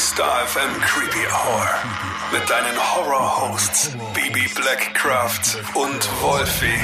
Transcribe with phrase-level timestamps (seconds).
[0.00, 1.68] Star FM Creepy Hour.
[2.32, 6.80] Mit deinen Horror-Hosts Baby Blackcraft und Wolfie.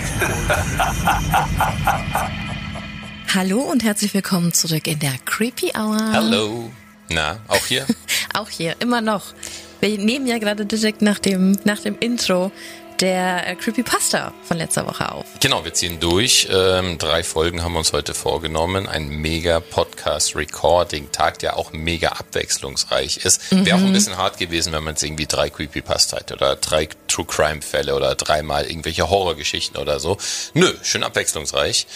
[3.34, 6.12] Hallo und herzlich willkommen zurück in der Creepy Hour.
[6.12, 6.70] Hallo.
[7.08, 7.86] Na, auch hier?
[8.34, 9.32] auch hier, immer noch.
[9.80, 12.52] Wir nehmen ja gerade direkt nach dem, nach dem Intro
[13.00, 15.26] der äh, Creepypasta von letzter Woche auf.
[15.40, 16.48] Genau, wir ziehen durch.
[16.50, 18.88] Ähm, drei Folgen haben wir uns heute vorgenommen.
[18.88, 23.52] Ein mega Podcast-Recording-Tag, der auch mega abwechslungsreich ist.
[23.52, 23.66] Mhm.
[23.66, 26.88] Wäre auch ein bisschen hart gewesen, wenn man jetzt irgendwie drei Creepypasta hätte oder drei
[27.08, 30.16] True Crime-Fälle oder dreimal irgendwelche Horrorgeschichten oder so.
[30.54, 31.86] Nö, schön abwechslungsreich.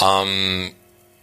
[0.00, 0.72] Ähm,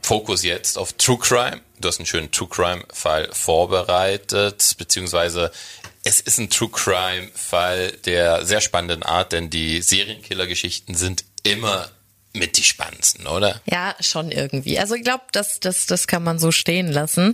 [0.01, 1.61] Fokus jetzt auf True Crime.
[1.79, 5.51] Du hast einen schönen True Crime-Fall vorbereitet, beziehungsweise
[6.05, 11.89] es ist ein True Crime-Fall der sehr spannenden Art, denn die Serienkiller-Geschichten sind immer
[12.31, 13.61] mit die spannendsten, oder?
[13.65, 14.77] Ja, schon irgendwie.
[14.77, 17.33] Also ich glaube, das, das, das kann man so stehen lassen.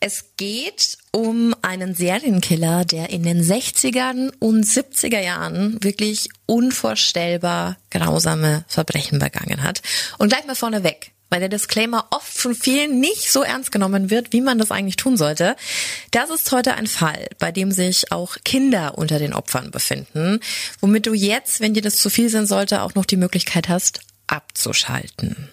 [0.00, 8.64] Es geht um einen Serienkiller, der in den 60ern und 70er Jahren wirklich unvorstellbar grausame
[8.68, 9.80] Verbrechen begangen hat.
[10.18, 14.34] Und gleich mal vorneweg weil der Disclaimer oft von vielen nicht so ernst genommen wird,
[14.34, 15.56] wie man das eigentlich tun sollte.
[16.10, 20.40] Das ist heute ein Fall, bei dem sich auch Kinder unter den Opfern befinden,
[20.80, 24.00] womit du jetzt, wenn dir das zu viel sein sollte, auch noch die Möglichkeit hast,
[24.26, 25.48] abzuschalten.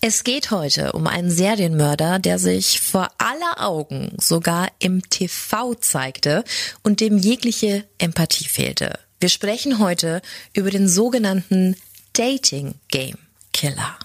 [0.00, 6.42] Es geht heute um einen Serienmörder, der sich vor aller Augen sogar im TV zeigte
[6.82, 8.98] und dem jegliche Empathie fehlte.
[9.20, 10.22] Wir sprechen heute
[10.54, 11.76] über den sogenannten
[12.14, 13.18] Dating Game
[13.52, 13.96] Killer.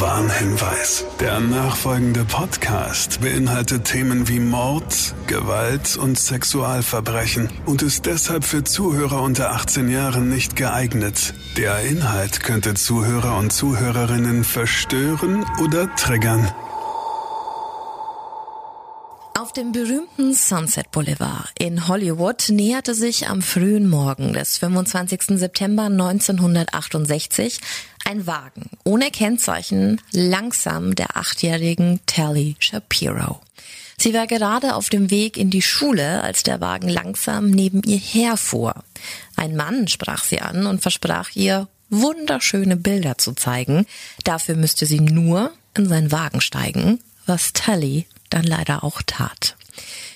[0.00, 1.04] Warnhinweis.
[1.20, 9.22] Der nachfolgende Podcast beinhaltet Themen wie Mord, Gewalt und Sexualverbrechen und ist deshalb für Zuhörer
[9.22, 11.34] unter 18 Jahren nicht geeignet.
[11.56, 16.52] Der Inhalt könnte Zuhörer und Zuhörerinnen verstören oder triggern.
[19.38, 25.38] Auf dem berühmten Sunset Boulevard in Hollywood näherte sich am frühen Morgen des 25.
[25.38, 27.60] September 1968
[28.08, 33.42] ein Wagen ohne Kennzeichen langsam der achtjährigen Tally Shapiro.
[33.98, 37.98] Sie war gerade auf dem Weg in die Schule, als der Wagen langsam neben ihr
[37.98, 38.74] herfuhr.
[39.36, 43.84] Ein Mann sprach sie an und versprach ihr, wunderschöne Bilder zu zeigen.
[44.24, 49.57] Dafür müsste sie nur in seinen Wagen steigen, was Tally dann leider auch tat.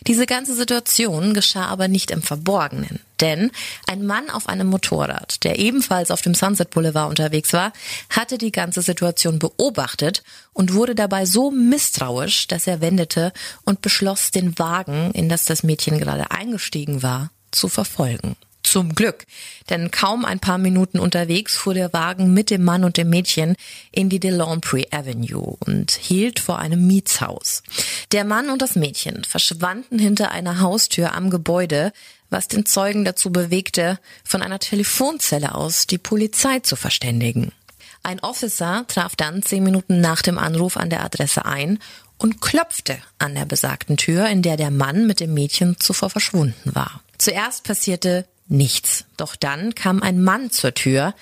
[0.07, 3.51] Diese ganze Situation geschah aber nicht im Verborgenen, denn
[3.87, 7.73] ein Mann auf einem Motorrad, der ebenfalls auf dem Sunset Boulevard unterwegs war,
[8.11, 13.33] hatte die ganze Situation beobachtet und wurde dabei so misstrauisch, dass er wendete
[13.65, 18.37] und beschloss, den Wagen, in das das Mädchen gerade eingestiegen war, zu verfolgen.
[18.63, 19.27] Zum Glück,
[19.71, 23.57] denn kaum ein paar Minuten unterwegs fuhr der Wagen mit dem Mann und dem Mädchen
[23.91, 27.63] in die Delampre Avenue und hielt vor einem Mietshaus.
[28.13, 31.93] Der Mann und das Mädchen verschwanden hinter einer Haustür am Gebäude,
[32.31, 37.53] was den Zeugen dazu bewegte, von einer Telefonzelle aus die Polizei zu verständigen.
[38.03, 41.79] Ein Officer traf dann zehn Minuten nach dem Anruf an der Adresse ein
[42.19, 46.75] und klopfte an der besagten Tür, in der der Mann mit dem Mädchen zuvor verschwunden
[46.75, 47.03] war.
[47.19, 49.05] Zuerst passierte nichts.
[49.17, 51.15] Doch dann kam ein Mann zur Tür.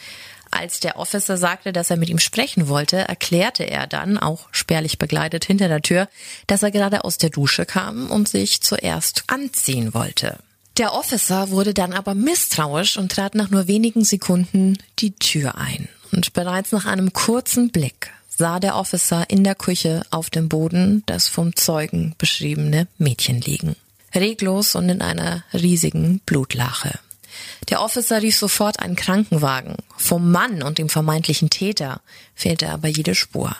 [0.50, 4.98] Als der Officer sagte, dass er mit ihm sprechen wollte, erklärte er dann, auch spärlich
[4.98, 6.08] begleitet hinter der Tür,
[6.48, 10.38] dass er gerade aus der Dusche kam und sich zuerst anziehen wollte.
[10.76, 15.88] Der Officer wurde dann aber misstrauisch und trat nach nur wenigen Sekunden die Tür ein.
[16.12, 21.02] Und bereits nach einem kurzen Blick sah der Officer in der Küche auf dem Boden
[21.06, 23.76] das vom Zeugen beschriebene Mädchen liegen.
[24.14, 26.98] Reglos und in einer riesigen Blutlache.
[27.68, 29.76] Der Officer rief sofort einen Krankenwagen.
[29.96, 32.00] Vom Mann und dem vermeintlichen Täter
[32.34, 33.56] fehlte aber jede Spur.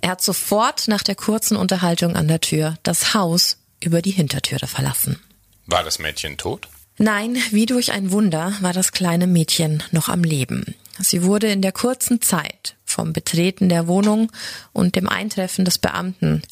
[0.00, 4.66] Er hat sofort nach der kurzen Unterhaltung an der Tür das Haus über die Hintertüre
[4.66, 5.20] verlassen.
[5.66, 6.68] War das Mädchen tot?
[6.96, 10.76] Nein, wie durch ein Wunder war das kleine Mädchen noch am Leben.
[11.00, 14.30] Sie wurde in der kurzen Zeit vom Betreten der Wohnung
[14.72, 16.42] und dem Eintreffen des Beamten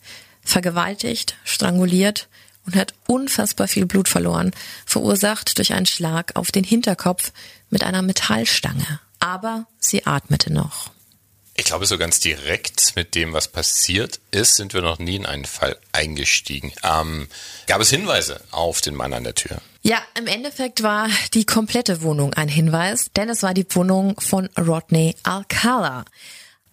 [0.43, 2.29] vergewaltigt, stranguliert
[2.67, 4.53] und hat unfassbar viel Blut verloren,
[4.87, 7.33] verursacht durch einen Schlag auf den Hinterkopf
[7.71, 9.01] mit einer Metallstange.
[9.21, 10.91] Aber sie atmete noch.
[11.55, 15.27] Ich glaube, so ganz direkt mit dem, was passiert ist, sind wir noch nie in
[15.27, 16.73] einen Fall eingestiegen.
[16.83, 17.29] Ähm,
[17.67, 19.61] gab es Hinweise auf den Mann an der Tür?
[19.83, 24.49] Ja, im Endeffekt war die komplette Wohnung ein Hinweis, denn es war die Wohnung von
[24.59, 26.05] Rodney Alcala.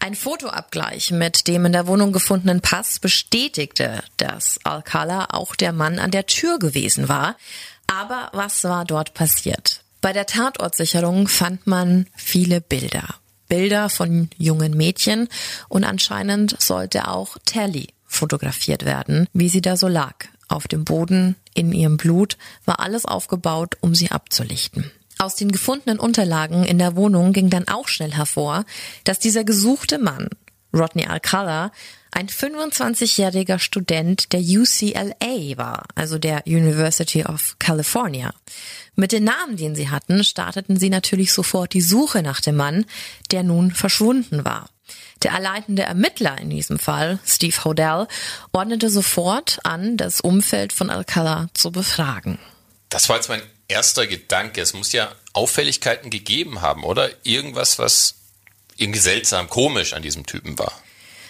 [0.02, 6.00] Ein Fotoabgleich mit dem in der Wohnung gefundenen Pass bestätigte, dass Alcala auch der Mann
[6.00, 7.36] an der Tür gewesen war.
[7.88, 9.84] Aber was war dort passiert?
[10.00, 13.16] Bei der Tatortsicherung fand man viele Bilder.
[13.50, 15.28] Bilder von jungen Mädchen
[15.68, 20.16] und anscheinend sollte auch Tally fotografiert werden, wie sie da so lag.
[20.48, 24.92] Auf dem Boden, in ihrem Blut, war alles aufgebaut, um sie abzulichten.
[25.22, 28.64] Aus den gefundenen Unterlagen in der Wohnung ging dann auch schnell hervor,
[29.04, 30.30] dass dieser gesuchte Mann,
[30.74, 31.74] Rodney Alcala,
[32.12, 38.34] ein 25-jähriger Student der UCLA war, also der University of California.
[38.96, 42.86] Mit den Namen, den sie hatten, starteten sie natürlich sofort die Suche nach dem Mann,
[43.32, 44.70] der nun verschwunden war.
[45.22, 48.08] Der erleitende Ermittler in diesem Fall, Steve Hodell,
[48.54, 52.40] ordnete sofort an, das Umfeld von Alcala zu befragen.
[52.88, 54.62] Das war jetzt mein erster Gedanke.
[54.62, 57.10] Es muss ja Auffälligkeiten gegeben haben, oder?
[57.24, 58.16] Irgendwas, was
[58.76, 60.74] irgendwie seltsam, komisch an diesem Typen war.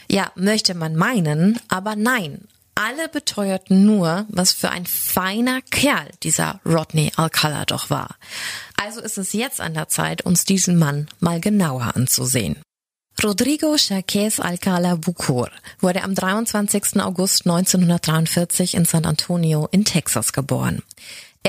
[0.09, 2.47] Ja, möchte man meinen, aber nein.
[2.73, 8.15] Alle beteuerten nur, was für ein feiner Kerl dieser Rodney Alcala doch war.
[8.77, 12.61] Also ist es jetzt an der Zeit, uns diesen Mann mal genauer anzusehen.
[13.21, 15.51] Rodrigo Chaques Alcala Bucur
[15.81, 17.01] wurde am 23.
[17.01, 20.81] August 1943 in San Antonio in Texas geboren.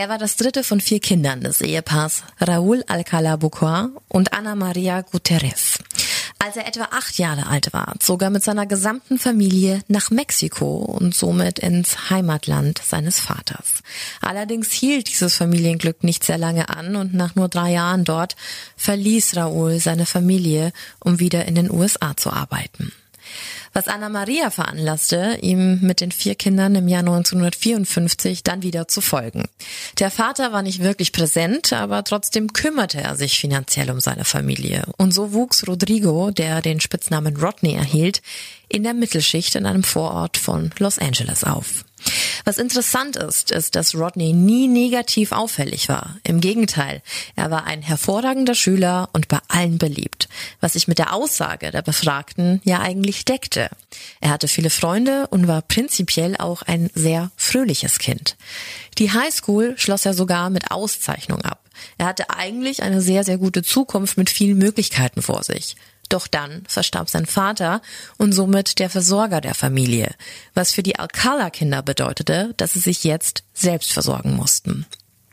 [0.00, 5.02] Er war das dritte von vier Kindern des Ehepaars Raúl Alcala Bucur und Ana Maria
[5.02, 5.78] Guterres.
[6.38, 10.76] Als er etwa acht Jahre alt war, zog er mit seiner gesamten Familie nach Mexiko
[10.76, 13.82] und somit ins Heimatland seines Vaters.
[14.22, 18.36] Allerdings hielt dieses Familienglück nicht sehr lange an und nach nur drei Jahren dort
[18.78, 22.90] verließ Raúl seine Familie, um wieder in den USA zu arbeiten
[23.72, 29.00] was Anna Maria veranlasste, ihm mit den vier Kindern im Jahr 1954 dann wieder zu
[29.00, 29.44] folgen.
[29.98, 34.84] Der Vater war nicht wirklich präsent, aber trotzdem kümmerte er sich finanziell um seine Familie.
[34.96, 38.22] Und so wuchs Rodrigo, der den Spitznamen Rodney erhielt,
[38.68, 41.84] in der Mittelschicht in einem Vorort von Los Angeles auf.
[42.44, 46.16] Was interessant ist, ist, dass Rodney nie negativ auffällig war.
[46.22, 47.02] Im Gegenteil,
[47.36, 50.28] er war ein hervorragender Schüler und bei allen beliebt,
[50.60, 53.68] was sich mit der Aussage der Befragten ja eigentlich deckte.
[54.20, 58.36] Er hatte viele Freunde und war prinzipiell auch ein sehr fröhliches Kind.
[58.98, 61.60] Die Highschool schloss er sogar mit Auszeichnung ab.
[61.98, 65.76] Er hatte eigentlich eine sehr, sehr gute Zukunft mit vielen Möglichkeiten vor sich.
[66.10, 67.80] Doch dann verstarb sein Vater
[68.18, 70.14] und somit der Versorger der Familie,
[70.52, 74.84] was für die Alcala-Kinder bedeutete, dass sie sich jetzt selbst versorgen mussten.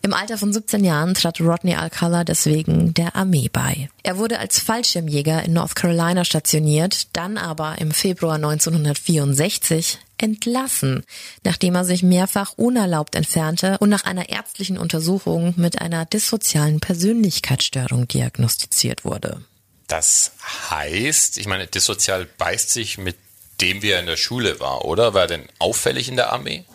[0.04, 3.90] Im Alter von 17 Jahren trat Rodney Alcala deswegen der Armee bei.
[4.04, 11.04] Er wurde als Fallschirmjäger in North Carolina stationiert, dann aber im Februar 1964 entlassen,
[11.44, 18.08] nachdem er sich mehrfach unerlaubt entfernte und nach einer ärztlichen Untersuchung mit einer dissozialen Persönlichkeitsstörung
[18.08, 19.42] diagnostiziert wurde.
[19.88, 20.34] Das
[20.70, 23.16] heißt, ich meine, dissozial beißt sich mit
[23.62, 25.14] dem, wie er in der Schule war, oder?
[25.14, 26.66] War er denn auffällig in der Armee?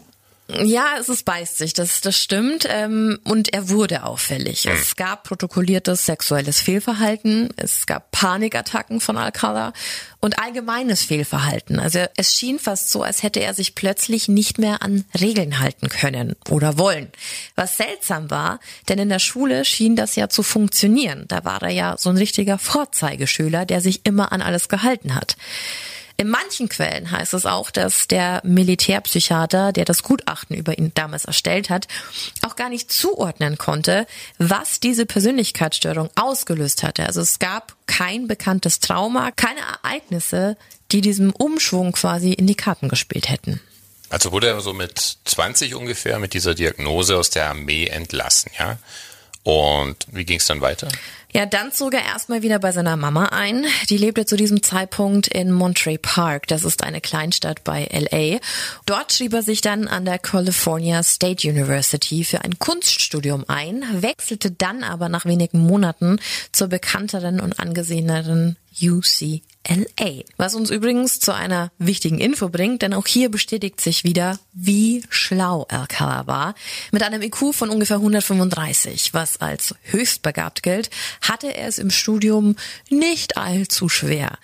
[0.48, 2.66] Ja, es ist beißt sich, das, das stimmt.
[2.68, 4.64] Ähm, und er wurde auffällig.
[4.64, 4.72] Hm.
[4.72, 9.72] Es gab protokolliertes sexuelles Fehlverhalten, es gab Panikattacken von Alcala
[10.20, 11.78] und allgemeines Fehlverhalten.
[11.78, 15.88] Also es schien fast so, als hätte er sich plötzlich nicht mehr an Regeln halten
[15.88, 17.08] können oder wollen.
[17.54, 21.24] Was seltsam war, denn in der Schule schien das ja zu funktionieren.
[21.28, 25.36] Da war er ja so ein richtiger Vorzeigeschüler, der sich immer an alles gehalten hat.
[26.16, 31.24] In manchen Quellen heißt es auch, dass der Militärpsychiater, der das Gutachten über ihn damals
[31.24, 31.88] erstellt hat,
[32.42, 34.06] auch gar nicht zuordnen konnte,
[34.38, 37.06] was diese Persönlichkeitsstörung ausgelöst hatte.
[37.06, 40.56] Also es gab kein bekanntes Trauma, keine Ereignisse,
[40.90, 43.60] die diesem Umschwung quasi in die Karten gespielt hätten.
[44.10, 48.76] Also wurde er so mit 20 ungefähr mit dieser Diagnose aus der Armee entlassen, ja?
[49.44, 50.88] Und wie ging es dann weiter?
[51.34, 53.64] Ja, dann zog er erstmal wieder bei seiner Mama ein.
[53.88, 56.46] Die lebte zu diesem Zeitpunkt in Monterey Park.
[56.48, 58.38] Das ist eine Kleinstadt bei LA.
[58.84, 64.50] Dort schrieb er sich dann an der California State University für ein Kunststudium ein, wechselte
[64.50, 66.20] dann aber nach wenigen Monaten
[66.52, 70.22] zur bekannteren und angeseheneren UC LA.
[70.36, 75.02] Was uns übrigens zu einer wichtigen Info bringt, denn auch hier bestätigt sich wieder, wie
[75.08, 76.54] schlau Alcala war.
[76.90, 80.90] Mit einem IQ von ungefähr 135, was als höchst begabt gilt,
[81.22, 82.56] hatte er es im Studium
[82.90, 84.38] nicht allzu schwer.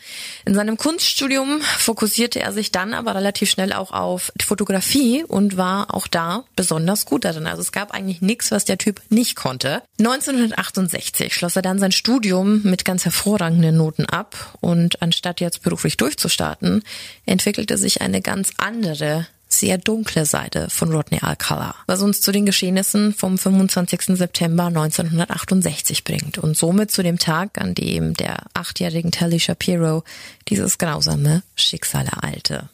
[0.46, 5.94] In seinem Kunststudium fokussierte er sich dann aber relativ schnell auch auf Fotografie und war
[5.94, 7.46] auch da besonders gut darin.
[7.46, 9.82] Also es gab eigentlich nichts, was der Typ nicht konnte.
[9.98, 15.98] 1968 schloss er dann sein Studium mit ganz hervorragenden Noten ab und anstatt jetzt beruflich
[15.98, 16.82] durchzustarten,
[17.26, 19.26] entwickelte sich eine ganz andere
[19.58, 24.16] sehr dunkle Seite von Rodney Alcala, was uns zu den Geschehnissen vom 25.
[24.16, 30.04] September 1968 bringt und somit zu dem Tag, an dem der achtjährigen Telly Shapiro
[30.48, 32.68] dieses grausame Schicksal ereilte.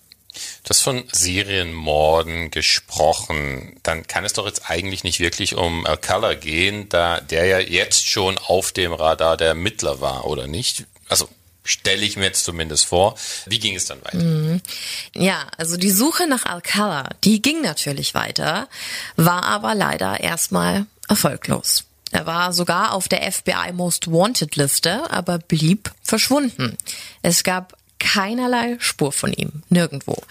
[0.65, 6.89] Das von Serienmorden gesprochen, dann kann es doch jetzt eigentlich nicht wirklich um Alcala gehen,
[6.89, 10.87] da der ja jetzt schon auf dem Radar der Ermittler war, oder nicht?
[11.09, 11.29] Also
[11.65, 13.17] Stelle ich mir jetzt zumindest vor.
[13.47, 14.19] Wie ging es dann weiter?
[14.19, 14.61] Mhm.
[15.15, 18.69] Ja, also die Suche nach Alcala, die ging natürlich weiter,
[19.17, 21.85] war aber leider erstmal erfolglos.
[22.11, 26.77] Er war sogar auf der FBI Most Wanted Liste, aber blieb verschwunden.
[27.23, 30.23] Es gab keinerlei Spur von ihm, nirgendwo.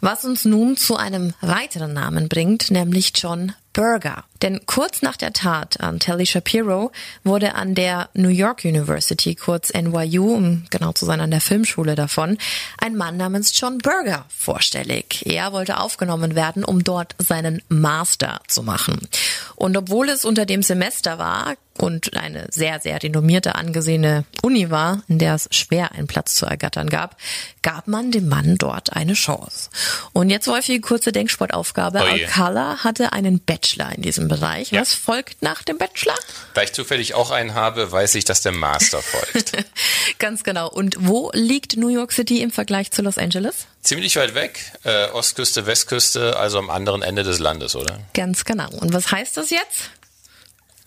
[0.00, 4.24] Was uns nun zu einem weiteren Namen bringt, nämlich John Burger.
[4.42, 6.90] Denn kurz nach der Tat an Telly Shapiro
[7.22, 11.94] wurde an der New York University, kurz NYU, um genau zu sein an der Filmschule
[11.94, 12.38] davon,
[12.78, 15.24] ein Mann namens John Burger vorstellig.
[15.26, 19.08] Er wollte aufgenommen werden, um dort seinen Master zu machen.
[19.54, 25.02] Und obwohl es unter dem Semester war, und eine sehr, sehr renommierte, angesehene Uni war,
[25.08, 27.16] in der es schwer einen Platz zu ergattern gab,
[27.62, 29.70] gab man dem Mann dort eine Chance.
[30.12, 32.00] Und jetzt Wolfi, kurze Denksportaufgabe.
[32.02, 34.72] Oh Alcala hatte einen Bachelor in diesem Bereich.
[34.72, 34.80] Ja.
[34.80, 36.16] Was folgt nach dem Bachelor?
[36.54, 39.52] Da ich zufällig auch einen habe, weiß ich, dass der Master folgt.
[40.18, 40.68] Ganz genau.
[40.68, 43.66] Und wo liegt New York City im Vergleich zu Los Angeles?
[43.82, 44.72] Ziemlich weit weg.
[44.84, 48.00] Äh, Ostküste, Westküste, also am anderen Ende des Landes, oder?
[48.14, 48.70] Ganz genau.
[48.70, 49.90] Und was heißt das jetzt?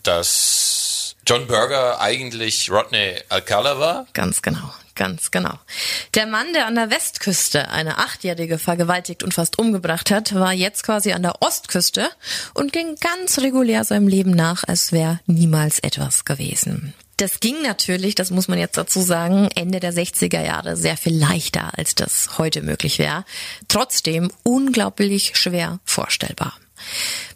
[0.06, 4.06] dass John Berger eigentlich Rodney Alcala war?
[4.12, 5.54] Ganz genau, ganz genau.
[6.14, 10.82] Der Mann, der an der Westküste eine Achtjährige vergewaltigt und fast umgebracht hat, war jetzt
[10.82, 12.08] quasi an der Ostküste
[12.54, 16.94] und ging ganz regulär seinem Leben nach, als wäre niemals etwas gewesen.
[17.18, 21.16] Das ging natürlich, das muss man jetzt dazu sagen, Ende der 60er Jahre sehr viel
[21.16, 23.24] leichter, als das heute möglich wäre.
[23.68, 26.52] Trotzdem unglaublich schwer vorstellbar.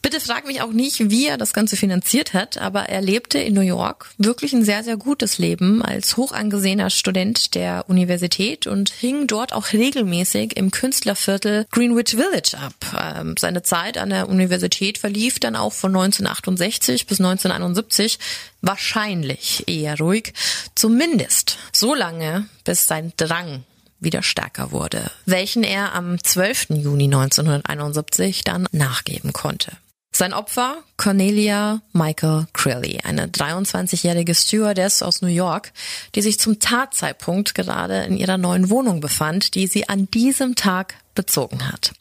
[0.03, 3.55] Bitte frag mich auch nicht, wie er das Ganze finanziert hat, aber er lebte in
[3.55, 9.27] New York wirklich ein sehr, sehr gutes Leben als hochangesehener Student der Universität und hing
[9.27, 13.19] dort auch regelmäßig im Künstlerviertel Greenwich Village ab.
[13.19, 18.19] Ähm, seine Zeit an der Universität verlief dann auch von 1968 bis 1971
[18.63, 20.33] wahrscheinlich eher ruhig,
[20.75, 23.65] zumindest so lange, bis sein Drang
[24.01, 26.71] wieder stärker wurde, welchen er am 12.
[26.71, 29.73] Juni 1971 dann nachgeben konnte.
[30.13, 35.73] Sein Opfer Cornelia Michael Crilly, eine 23-jährige Stewardess aus New York,
[36.15, 40.97] die sich zum Tatzeitpunkt gerade in ihrer neuen Wohnung befand, die sie an diesem Tag
[41.15, 41.93] bezogen hat.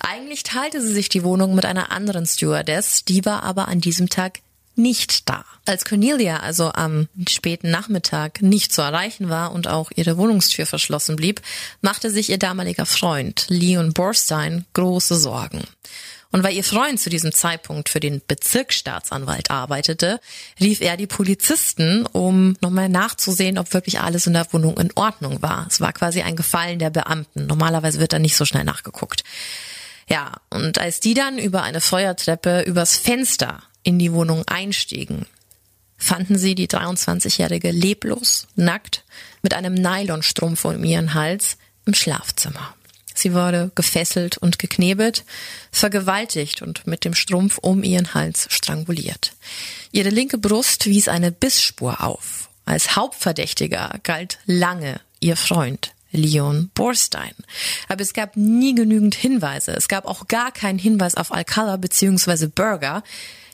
[0.00, 4.08] Eigentlich teilte sie sich die Wohnung mit einer anderen Stewardess, die war aber an diesem
[4.08, 4.38] Tag
[4.80, 5.44] nicht da.
[5.66, 11.16] Als Cornelia also am späten Nachmittag nicht zu erreichen war und auch ihre Wohnungstür verschlossen
[11.16, 11.40] blieb,
[11.80, 15.62] machte sich ihr damaliger Freund Leon Borstein große Sorgen.
[16.32, 20.20] Und weil ihr Freund zu diesem Zeitpunkt für den Bezirksstaatsanwalt arbeitete,
[20.60, 25.42] rief er die Polizisten, um nochmal nachzusehen, ob wirklich alles in der Wohnung in Ordnung
[25.42, 25.66] war.
[25.68, 27.46] Es war quasi ein Gefallen der Beamten.
[27.46, 29.24] Normalerweise wird da nicht so schnell nachgeguckt.
[30.08, 35.26] Ja, und als die dann über eine Feuertreppe übers Fenster in die Wohnung einstiegen,
[35.96, 39.04] fanden sie die 23-Jährige leblos, nackt,
[39.42, 42.74] mit einem Nylonstrumpf um ihren Hals im Schlafzimmer.
[43.14, 45.24] Sie wurde gefesselt und geknebelt,
[45.70, 49.34] vergewaltigt und mit dem Strumpf um ihren Hals stranguliert.
[49.92, 52.48] Ihre linke Brust wies eine Bissspur auf.
[52.64, 57.34] Als Hauptverdächtiger galt lange ihr Freund Leon Borstein.
[57.88, 59.72] Aber es gab nie genügend Hinweise.
[59.72, 62.46] Es gab auch gar keinen Hinweis auf Alcala bzw.
[62.46, 63.02] Burger.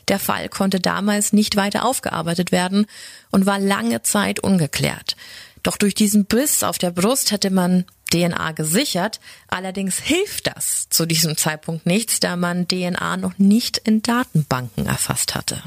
[0.07, 2.85] Der Fall konnte damals nicht weiter aufgearbeitet werden
[3.31, 5.15] und war lange Zeit ungeklärt.
[5.63, 9.19] Doch durch diesen Biss auf der Brust hätte man DNA gesichert.
[9.49, 15.35] Allerdings hilft das zu diesem Zeitpunkt nichts, da man DNA noch nicht in Datenbanken erfasst
[15.35, 15.61] hatte.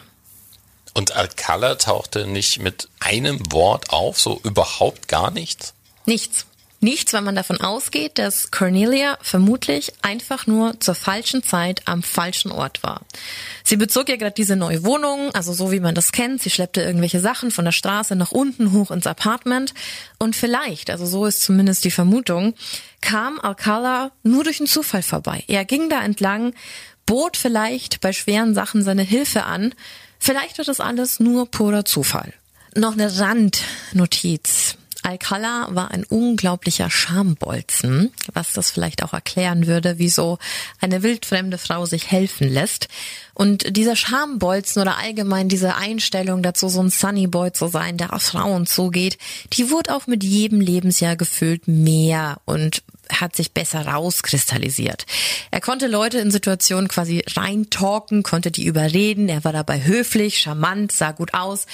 [0.94, 5.74] Und Alcala tauchte nicht mit einem Wort auf, so überhaupt gar nichts?
[6.06, 6.46] Nichts.
[6.82, 12.50] Nichts, weil man davon ausgeht, dass Cornelia vermutlich einfach nur zur falschen Zeit am falschen
[12.50, 13.02] Ort war.
[13.64, 16.42] Sie bezog ja gerade diese neue Wohnung, also so wie man das kennt.
[16.42, 19.74] Sie schleppte irgendwelche Sachen von der Straße nach unten hoch ins Apartment.
[20.18, 22.54] Und vielleicht, also so ist zumindest die Vermutung,
[23.02, 25.44] kam Alcala nur durch einen Zufall vorbei.
[25.48, 26.54] Er ging da entlang,
[27.04, 29.74] bot vielleicht bei schweren Sachen seine Hilfe an.
[30.18, 32.32] Vielleicht wird das alles nur purer Zufall.
[32.74, 34.59] Noch eine Randnotiz.
[35.02, 40.38] Alcala war ein unglaublicher Schambolzen, was das vielleicht auch erklären würde, wieso
[40.80, 42.88] eine wildfremde Frau sich helfen lässt.
[43.40, 48.20] Und dieser Schambolzen oder allgemein diese Einstellung dazu, so ein Sunnyboy zu sein, der auf
[48.20, 49.16] Frauen zugeht,
[49.54, 55.06] die wurde auch mit jedem Lebensjahr gefühlt mehr und hat sich besser rauskristallisiert.
[55.50, 60.92] Er konnte Leute in Situationen quasi reintalken, konnte die überreden, er war dabei höflich, charmant,
[60.92, 61.66] sah gut aus.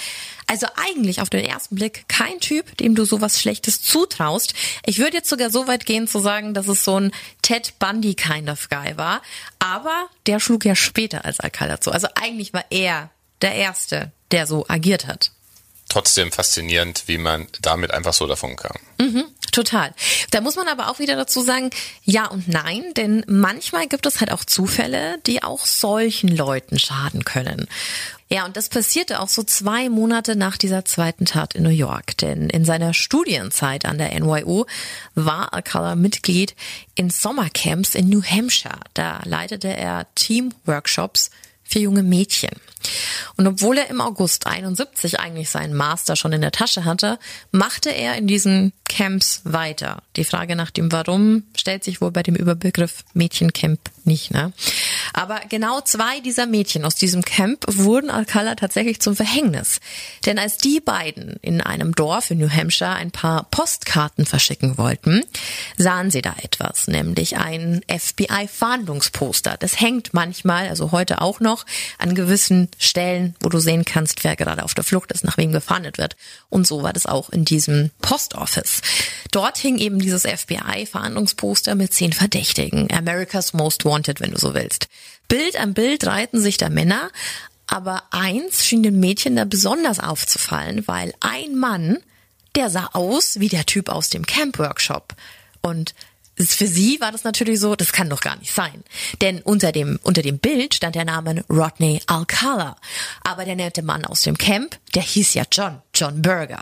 [0.47, 4.53] Also eigentlich auf den ersten Blick kein Typ, dem du sowas Schlechtes zutraust.
[4.85, 8.15] Ich würde jetzt sogar so weit gehen zu sagen, dass es so ein Ted Bundy
[8.15, 9.21] kind of guy war.
[9.59, 11.91] Aber der schlug ja später als Alcala zu.
[11.91, 13.09] Also eigentlich war er
[13.41, 15.31] der Erste, der so agiert hat.
[15.89, 18.75] trotzdem faszinierend, wie man damit einfach so davon kam.
[18.99, 19.23] Mhm,
[19.53, 19.93] total.
[20.31, 21.69] Da muss man aber auch wieder dazu sagen,
[22.03, 27.23] ja und nein, denn manchmal gibt es halt auch Zufälle, die auch solchen Leuten schaden
[27.23, 27.67] können.
[28.29, 32.17] Ja, und das passierte auch so zwei Monate nach dieser zweiten Tat in New York.
[32.17, 34.65] Denn in seiner Studienzeit an der NYU
[35.15, 36.53] war Alcala Mitglied
[36.95, 38.81] in Sommercamps in New Hampshire.
[38.93, 41.29] Da leitete er Teamworkshops
[41.67, 42.51] für junge Mädchen.
[43.35, 47.19] Und obwohl er im August 71 eigentlich seinen Master schon in der Tasche hatte,
[47.51, 50.01] machte er in diesen Camps weiter.
[50.15, 54.53] Die Frage nach dem Warum stellt sich wohl bei dem Überbegriff Mädchencamp nicht, ne?
[55.13, 59.79] Aber genau zwei dieser Mädchen aus diesem Camp wurden Alcala tatsächlich zum Verhängnis.
[60.25, 65.23] Denn als die beiden in einem Dorf in New Hampshire ein paar Postkarten verschicken wollten,
[65.77, 69.57] sahen sie da etwas, nämlich ein FBI-Fahndungsposter.
[69.59, 71.65] Das hängt manchmal, also heute auch noch,
[71.97, 75.51] an gewissen Stellen, wo du sehen kannst, wer gerade auf der Flucht ist, nach wem
[75.51, 76.15] gefahndet wird.
[76.49, 78.81] Und so war das auch in diesem Postoffice.
[79.31, 82.91] Dort hing eben dieses FBI-Fahndungsposter mit zehn Verdächtigen.
[82.91, 84.87] America's Most Wanted, wenn du so willst.
[85.27, 87.11] Bild an Bild reihten sich da Männer,
[87.67, 91.97] aber eins schien den Mädchen da besonders aufzufallen, weil ein Mann,
[92.55, 95.15] der sah aus wie der Typ aus dem Camp-Workshop.
[95.61, 95.93] Und
[96.37, 98.83] für sie war das natürlich so, das kann doch gar nicht sein.
[99.21, 102.77] Denn unter dem, unter dem Bild stand der Name Rodney Alcala.
[103.23, 106.61] Aber der nette Mann aus dem Camp, der hieß ja John, John Berger.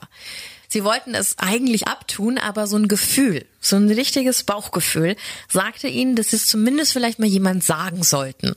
[0.67, 5.15] Sie wollten es eigentlich abtun, aber so ein Gefühl, so ein richtiges Bauchgefühl
[5.47, 8.55] sagte ihnen, dass sie es zumindest vielleicht mal jemand sagen sollten.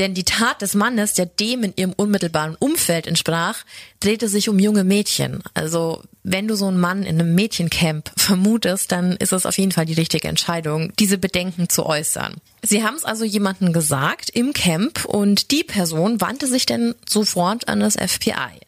[0.00, 3.58] Denn die Tat des Mannes, der dem in ihrem unmittelbaren Umfeld entsprach,
[4.00, 5.42] drehte sich um junge Mädchen.
[5.52, 9.72] Also wenn du so einen Mann in einem Mädchencamp vermutest, dann ist es auf jeden
[9.72, 12.36] Fall die richtige Entscheidung, diese Bedenken zu äußern.
[12.62, 17.68] Sie haben es also jemandem gesagt im Camp und die Person wandte sich dann sofort
[17.68, 18.58] an das FBI.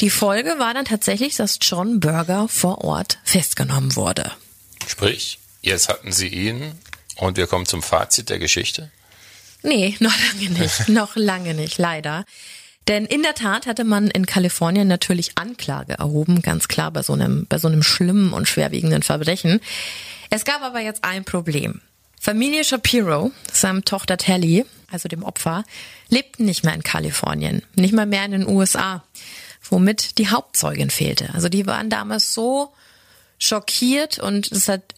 [0.00, 4.32] Die Folge war dann tatsächlich, dass John Berger vor Ort festgenommen wurde.
[4.86, 6.72] Sprich, jetzt hatten sie ihn
[7.16, 8.90] und wir kommen zum Fazit der Geschichte.
[9.62, 10.88] Nee, noch lange nicht.
[10.88, 12.24] noch lange nicht, leider.
[12.86, 17.12] Denn in der Tat hatte man in Kalifornien natürlich Anklage erhoben, ganz klar bei so
[17.12, 19.60] einem, bei so einem schlimmen und schwerwiegenden Verbrechen.
[20.30, 21.82] Es gab aber jetzt ein Problem.
[22.18, 25.64] Familie Shapiro, samt Tochter Telly, also dem Opfer,
[26.08, 29.04] lebten nicht mehr in Kalifornien, nicht mal mehr in den USA,
[29.68, 31.32] womit die Hauptzeugin fehlte.
[31.34, 32.72] Also die waren damals so
[33.38, 34.94] schockiert und es hat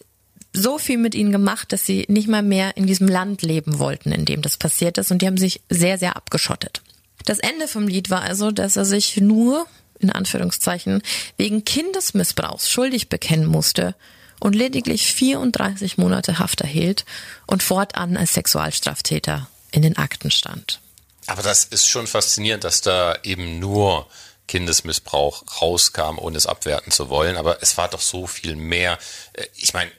[0.53, 4.11] so viel mit ihnen gemacht, dass sie nicht mal mehr in diesem Land leben wollten,
[4.11, 5.11] in dem das passiert ist.
[5.11, 6.81] Und die haben sich sehr, sehr abgeschottet.
[7.25, 9.67] Das Ende vom Lied war also, dass er sich nur,
[9.99, 11.01] in Anführungszeichen,
[11.37, 13.95] wegen Kindesmissbrauchs schuldig bekennen musste
[14.39, 17.05] und lediglich 34 Monate Haft erhielt
[17.45, 20.79] und fortan als Sexualstraftäter in den Akten stand.
[21.27, 24.07] Aber das ist schon faszinierend, dass da eben nur
[24.47, 27.37] Kindesmissbrauch rauskam, ohne es abwerten zu wollen.
[27.37, 28.97] Aber es war doch so viel mehr.
[29.33, 29.91] Äh, ich meine,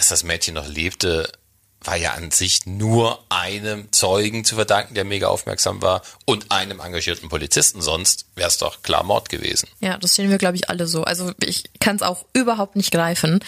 [0.00, 1.30] dass das Mädchen noch lebte,
[1.84, 6.80] war ja an sich nur einem Zeugen zu verdanken, der mega aufmerksam war und einem
[6.80, 7.82] engagierten Polizisten.
[7.82, 9.68] Sonst wäre es doch klar Mord gewesen.
[9.80, 11.04] Ja, das sehen wir, glaube ich, alle so.
[11.04, 13.40] Also ich kann es auch überhaupt nicht greifen.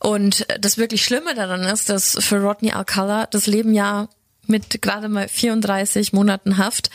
[0.00, 4.08] Und das wirklich Schlimme daran ist, dass für Rodney Alcala das Leben ja
[4.48, 6.90] mit gerade mal 34 Monaten Haft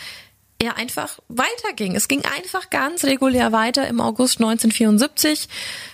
[0.61, 1.95] er einfach weiterging.
[1.95, 3.87] Es ging einfach ganz regulär weiter.
[3.87, 5.47] Im August 1974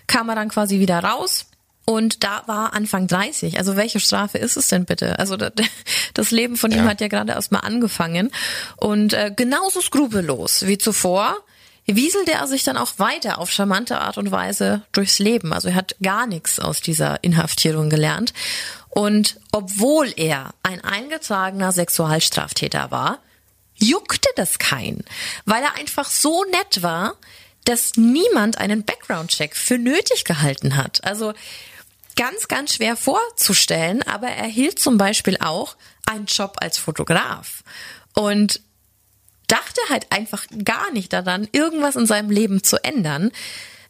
[0.08, 1.46] kam er dann quasi wieder raus
[1.86, 3.60] und da war Anfang 30.
[3.60, 5.20] Also welche Strafe ist es denn bitte?
[5.20, 5.38] Also
[6.14, 6.78] das Leben von ja.
[6.78, 8.32] ihm hat ja gerade erst mal angefangen.
[8.78, 11.38] Und äh, genauso skrupellos wie zuvor
[11.86, 15.54] wieselte er sich dann auch weiter auf charmante Art und Weise durchs Leben.
[15.54, 18.34] Also er hat gar nichts aus dieser Inhaftierung gelernt.
[18.90, 23.20] Und obwohl er ein eingetragener Sexualstraftäter war,
[23.76, 25.04] juckte das keinen,
[25.46, 27.16] weil er einfach so nett war,
[27.66, 31.04] dass niemand einen Background-Check für nötig gehalten hat.
[31.04, 31.34] Also
[32.16, 35.76] ganz, ganz schwer vorzustellen, aber er hielt zum Beispiel auch
[36.06, 37.64] einen Job als Fotograf
[38.14, 38.62] und
[39.48, 43.32] dachte halt einfach gar nicht daran, irgendwas in seinem Leben zu ändern,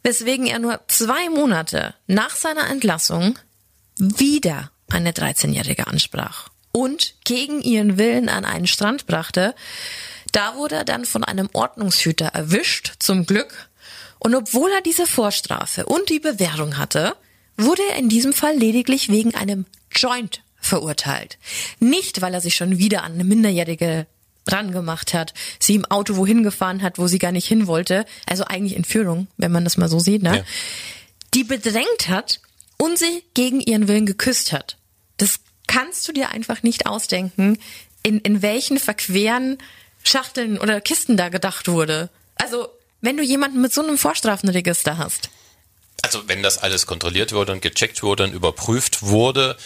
[0.02, 3.38] weswegen er nur zwei Monate nach seiner Entlassung
[3.98, 9.54] wieder eine 13-Jährige ansprach und gegen ihren Willen an einen Strand brachte.
[10.32, 13.70] Da wurde er dann von einem Ordnungshüter erwischt, zum Glück.
[14.18, 17.16] Und obwohl er diese Vorstrafe und die Bewährung hatte,
[17.56, 21.38] wurde er in diesem Fall lediglich wegen einem Joint verurteilt.
[21.80, 24.06] Nicht, weil er sich schon wieder an eine Minderjährige
[24.48, 28.44] rangemacht hat, sie im Auto wohin gefahren hat, wo sie gar nicht hin wollte, also
[28.44, 30.36] eigentlich Entführung, wenn man das mal so sieht, ne?
[30.36, 30.44] Ja.
[31.34, 32.40] Die bedrängt hat
[32.76, 34.76] und sie gegen ihren Willen geküsst hat.
[35.16, 37.58] Das kannst du dir einfach nicht ausdenken,
[38.02, 39.58] in, in welchen verqueren
[40.04, 42.08] Schachteln oder Kisten da gedacht wurde.
[42.36, 42.68] Also
[43.00, 45.30] wenn du jemanden mit so einem Vorstrafenregister hast.
[46.02, 49.56] Also wenn das alles kontrolliert wurde und gecheckt wurde und überprüft wurde,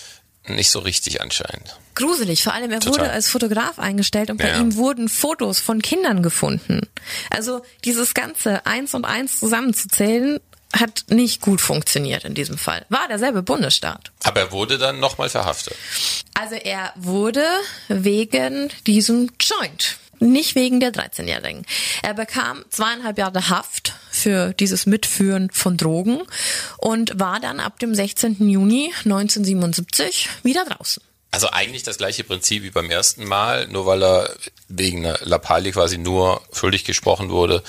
[0.47, 1.77] nicht so richtig anscheinend.
[1.95, 3.01] Gruselig, vor allem er Total.
[3.01, 4.59] wurde als Fotograf eingestellt und bei Ja.
[4.59, 6.88] ihm wurden Fotos von Kindern gefunden.
[7.29, 10.40] Also dieses ganze eins und eins zusammenzuzählen
[10.73, 12.87] hat nicht gut funktioniert in diesem Fall.
[12.88, 14.12] War derselbe Bundesstaat.
[14.23, 15.75] Aber er wurde dann nochmal verhaftet.
[16.35, 17.45] Also er wurde
[17.88, 21.66] wegen diesem Joint, nicht wegen der 13-Jährigen.
[22.02, 26.22] Er bekam zweieinhalb Jahre Haft für dieses Mitführen von Drogen
[26.78, 28.48] und war dann ab dem 16.
[28.48, 31.02] Juni 1977 wieder draußen.
[31.33, 34.35] Also eigentlich das gleiche Prinzip wie beim ersten Mal, nur weil er
[34.68, 37.62] wegen einer Lappalie quasi nur schuldig gesprochen wurde,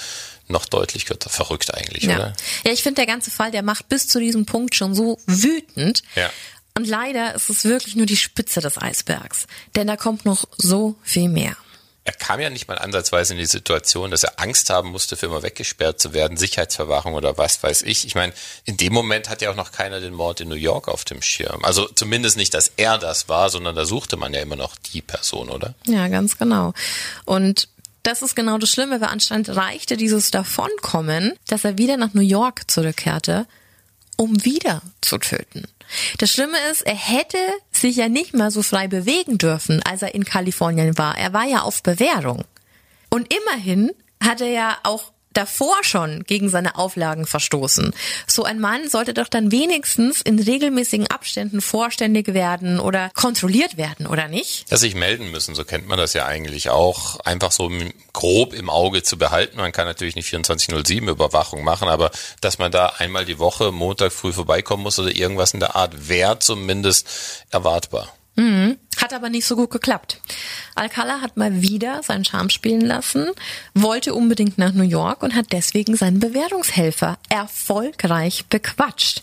[0.47, 1.29] noch deutlich kürzer.
[1.29, 2.33] Verrückt eigentlich, Ja, oder?
[2.65, 6.01] ja ich finde, der ganze Fall, der macht bis zu diesem Punkt schon so wütend.
[6.15, 6.29] Ja.
[6.75, 9.45] Und leider ist es wirklich nur die Spitze des Eisbergs.
[9.75, 11.55] Denn da kommt noch so viel mehr.
[12.11, 15.27] Er kam ja nicht mal ansatzweise in die Situation, dass er Angst haben musste, für
[15.27, 18.05] immer weggesperrt zu werden, Sicherheitsverwahrung oder was weiß ich.
[18.05, 18.33] Ich meine,
[18.65, 21.21] in dem Moment hat ja auch noch keiner den Mord in New York auf dem
[21.21, 21.63] Schirm.
[21.63, 25.01] Also zumindest nicht, dass er das war, sondern da suchte man ja immer noch die
[25.01, 25.73] Person, oder?
[25.87, 26.73] Ja, ganz genau.
[27.23, 27.69] Und
[28.03, 32.19] das ist genau das Schlimme, weil anscheinend reichte dieses Davonkommen, dass er wieder nach New
[32.19, 33.47] York zurückkehrte,
[34.17, 35.63] um wieder zu töten.
[36.17, 37.37] Das Schlimme ist, er hätte
[37.71, 41.17] sich ja nicht mal so frei bewegen dürfen, als er in Kalifornien war.
[41.17, 42.43] Er war ja auf Bewährung.
[43.09, 43.91] Und immerhin
[44.23, 47.93] hat er ja auch davor schon gegen seine Auflagen verstoßen.
[48.27, 54.07] So ein Mann sollte doch dann wenigstens in regelmäßigen Abständen vorständig werden oder kontrolliert werden,
[54.07, 54.71] oder nicht?
[54.71, 57.71] Dass sich melden müssen, so kennt man das ja eigentlich auch, einfach so
[58.13, 59.57] grob im Auge zu behalten.
[59.57, 64.11] Man kann natürlich nicht 24-07 Überwachung machen, aber dass man da einmal die Woche Montag
[64.11, 67.07] früh vorbeikommen muss oder irgendwas in der Art, wäre zumindest
[67.49, 68.13] erwartbar.
[68.97, 70.21] Hat aber nicht so gut geklappt.
[70.75, 73.31] Alcala hat mal wieder seinen Charme spielen lassen,
[73.73, 79.21] wollte unbedingt nach New York und hat deswegen seinen Bewährungshelfer erfolgreich bequatscht.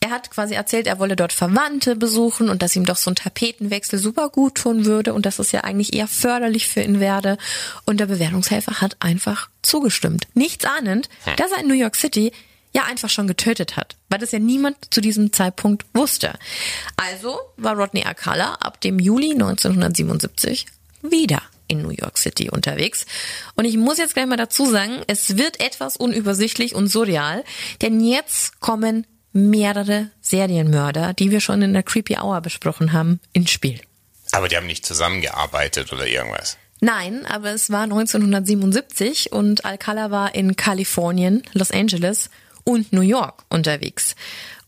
[0.00, 3.16] Er hat quasi erzählt, er wolle dort Verwandte besuchen und dass ihm doch so ein
[3.16, 7.38] Tapetenwechsel super gut tun würde und dass es ja eigentlich eher förderlich für ihn werde.
[7.86, 10.28] Und der Bewährungshelfer hat einfach zugestimmt.
[10.34, 12.30] Nichts ahnend, dass er in New York City
[12.76, 16.34] ja einfach schon getötet hat, weil das ja niemand zu diesem Zeitpunkt wusste.
[16.96, 20.66] Also war Rodney Alcala ab dem Juli 1977
[21.02, 23.06] wieder in New York City unterwegs.
[23.54, 27.44] Und ich muss jetzt gleich mal dazu sagen, es wird etwas unübersichtlich und surreal,
[27.80, 33.50] denn jetzt kommen mehrere Serienmörder, die wir schon in der Creepy Hour besprochen haben, ins
[33.50, 33.80] Spiel.
[34.32, 36.58] Aber die haben nicht zusammengearbeitet oder irgendwas.
[36.80, 42.28] Nein, aber es war 1977 und Alcala war in Kalifornien, Los Angeles
[42.66, 44.16] und New York unterwegs.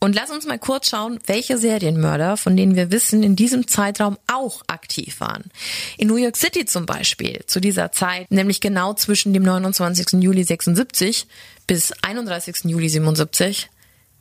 [0.00, 4.16] Und lass uns mal kurz schauen, welche Serienmörder, von denen wir wissen, in diesem Zeitraum
[4.28, 5.50] auch aktiv waren.
[5.96, 10.22] In New York City zum Beispiel, zu dieser Zeit, nämlich genau zwischen dem 29.
[10.22, 11.26] Juli 76
[11.66, 12.64] bis 31.
[12.64, 13.68] Juli 77,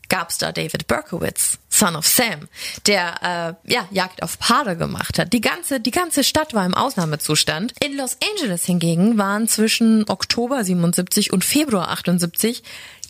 [0.10, 2.48] gab's da David Berkowitz, Son of Sam,
[2.86, 5.34] der äh, ja Jagd auf Paare gemacht hat.
[5.34, 7.74] Die ganze die ganze Stadt war im Ausnahmezustand.
[7.84, 12.64] In Los Angeles hingegen waren zwischen Oktober 77 und Februar 78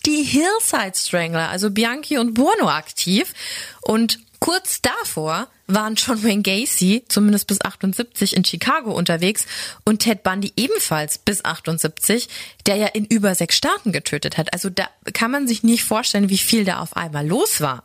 [0.05, 3.33] die Hillside Strangler, also Bianchi und Buono aktiv
[3.81, 9.45] und Kurz davor waren John Wayne Gacy, zumindest bis 78, in Chicago unterwegs
[9.83, 12.29] und Ted Bundy ebenfalls bis 78,
[12.67, 14.53] der ja in über sechs Staaten getötet hat.
[14.53, 17.83] Also da kann man sich nicht vorstellen, wie viel da auf einmal los war.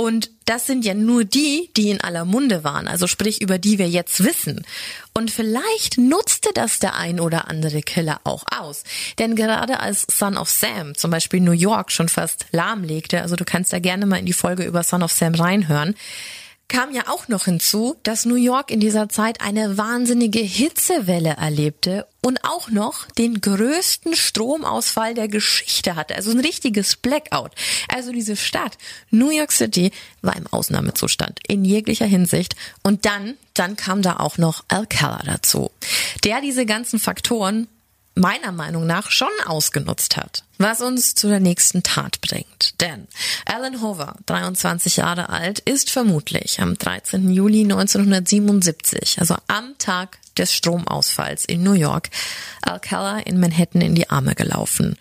[0.00, 3.78] Und das sind ja nur die, die in aller Munde waren, also sprich über die
[3.78, 4.64] wir jetzt wissen.
[5.12, 8.82] Und vielleicht nutzte das der ein oder andere Killer auch aus.
[9.18, 13.44] Denn gerade als Son of Sam zum Beispiel New York schon fast lahmlegte, also du
[13.44, 15.94] kannst da gerne mal in die Folge über Son of Sam reinhören,
[16.70, 22.06] kam ja auch noch hinzu, dass New York in dieser Zeit eine wahnsinnige Hitzewelle erlebte
[22.22, 26.14] und auch noch den größten Stromausfall der Geschichte hatte.
[26.14, 27.50] Also ein richtiges Blackout.
[27.88, 28.78] Also diese Stadt,
[29.10, 29.90] New York City,
[30.22, 32.54] war im Ausnahmezustand in jeglicher Hinsicht.
[32.84, 35.72] Und dann, dann kam da auch noch Alcala dazu,
[36.22, 37.66] der diese ganzen Faktoren
[38.20, 40.44] meiner Meinung nach schon ausgenutzt hat.
[40.58, 42.80] Was uns zu der nächsten Tat bringt.
[42.80, 43.08] Denn
[43.46, 47.30] Alan Hover, 23 Jahre alt, ist vermutlich am 13.
[47.30, 52.10] Juli 1977, also am Tag des Stromausfalls in New York,
[52.62, 54.96] Alcala in Manhattan in die Arme gelaufen.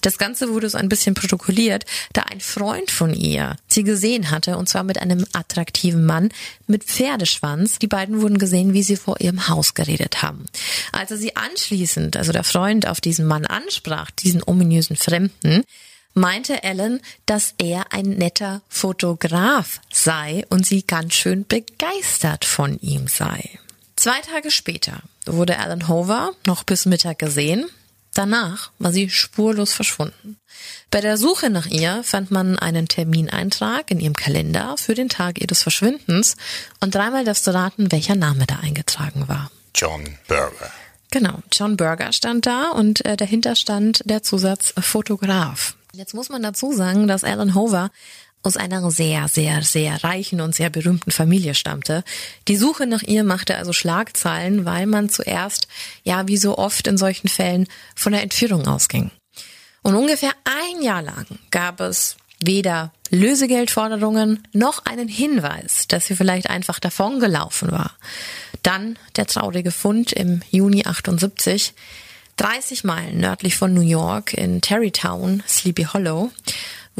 [0.00, 4.56] Das Ganze wurde so ein bisschen protokolliert, da ein Freund von ihr sie gesehen hatte,
[4.56, 6.30] und zwar mit einem attraktiven Mann
[6.66, 7.78] mit Pferdeschwanz.
[7.78, 10.46] Die beiden wurden gesehen, wie sie vor ihrem Haus geredet haben.
[10.92, 15.62] Als er sie anschließend, also der Freund, auf diesen Mann ansprach, diesen ominösen Fremden,
[16.14, 23.06] meinte Ellen, dass er ein netter Fotograf sei und sie ganz schön begeistert von ihm
[23.06, 23.58] sei.
[23.96, 27.66] Zwei Tage später wurde Alan Hover noch bis Mittag gesehen.
[28.20, 30.36] Danach war sie spurlos verschwunden.
[30.90, 35.40] Bei der Suche nach ihr fand man einen Termineintrag in ihrem Kalender für den Tag
[35.40, 36.36] ihres Verschwindens
[36.80, 39.50] und dreimal darfst du raten, welcher Name da eingetragen war.
[39.74, 40.70] John Burger.
[41.10, 45.76] Genau, John Burger stand da und äh, dahinter stand der Zusatz Fotograf.
[45.94, 47.90] Jetzt muss man dazu sagen, dass Alan Hover
[48.42, 52.04] aus einer sehr, sehr, sehr reichen und sehr berühmten Familie stammte.
[52.48, 55.68] Die Suche nach ihr machte also Schlagzeilen, weil man zuerst,
[56.04, 59.10] ja, wie so oft in solchen Fällen, von der Entführung ausging.
[59.82, 66.48] Und ungefähr ein Jahr lang gab es weder Lösegeldforderungen noch einen Hinweis, dass sie vielleicht
[66.48, 67.92] einfach davongelaufen war.
[68.62, 71.74] Dann der traurige Fund im Juni 78,
[72.36, 76.30] 30 Meilen nördlich von New York in Terrytown, Sleepy Hollow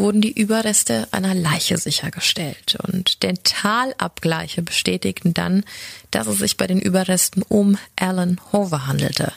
[0.00, 5.64] wurden die Überreste einer Leiche sichergestellt und Dentalabgleiche bestätigten dann,
[6.10, 9.32] dass es sich bei den Überresten um Alan Hover handelte.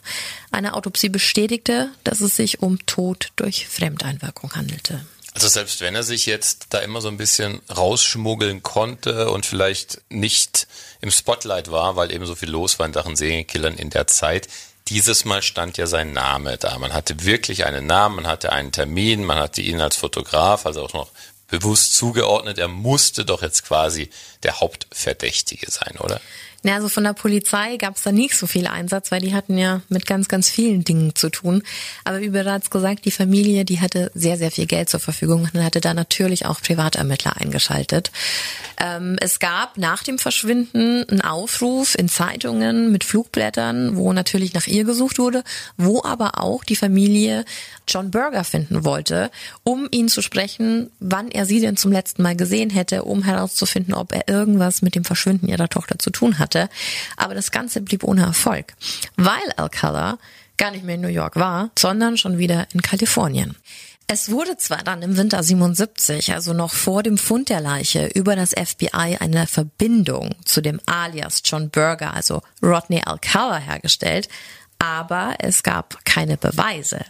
[0.52, 5.06] Eine Autopsie bestätigte, dass es sich um Tod durch Fremdeinwirkung handelte.
[5.34, 10.02] Also selbst wenn er sich jetzt da immer so ein bisschen rausschmuggeln konnte und vielleicht
[10.10, 10.68] nicht
[11.02, 14.48] im Spotlight war, weil eben so viel los war in Sachen Serienkillern in der Zeit,
[14.90, 16.78] dieses Mal stand ja sein Name da.
[16.78, 20.84] Man hatte wirklich einen Namen, man hatte einen Termin, man hatte ihn als Fotograf, also
[20.84, 21.10] auch noch
[21.48, 22.58] bewusst zugeordnet.
[22.58, 24.10] Er musste doch jetzt quasi
[24.44, 26.20] der Hauptverdächtige sein, oder?
[26.66, 29.58] Na, also von der Polizei gab es da nicht so viel Einsatz, weil die hatten
[29.58, 31.62] ja mit ganz, ganz vielen Dingen zu tun.
[32.06, 35.64] Aber wie bereits gesagt, die Familie, die hatte sehr, sehr viel Geld zur Verfügung und
[35.64, 38.12] hatte da natürlich auch Privatermittler eingeschaltet.
[38.80, 44.68] Ähm, es gab nach dem Verschwinden einen Aufruf in Zeitungen mit Flugblättern, wo natürlich nach
[44.68, 45.44] ihr gesucht wurde,
[45.76, 47.44] wo aber auch die Familie
[47.90, 49.32] John Berger finden wollte,
[49.64, 53.94] um ihn zu sprechen, wann er sie denn zum letzten Mal gesehen hätte, um herauszufinden,
[53.94, 56.70] ob er irgendwas mit dem Verschwinden ihrer Tochter zu tun hat hatte.
[57.18, 58.74] Aber das Ganze blieb ohne Erfolg,
[59.16, 60.18] weil Alcala
[60.58, 63.56] gar nicht mehr in New York war, sondern schon wieder in Kalifornien.
[64.06, 68.36] Es wurde zwar dann im Winter 77, also noch vor dem Fund der Leiche, über
[68.36, 74.28] das FBI eine Verbindung zu dem Alias John Berger, also Rodney Alcala, hergestellt,
[74.80, 77.06] aber es gab keine Beweise.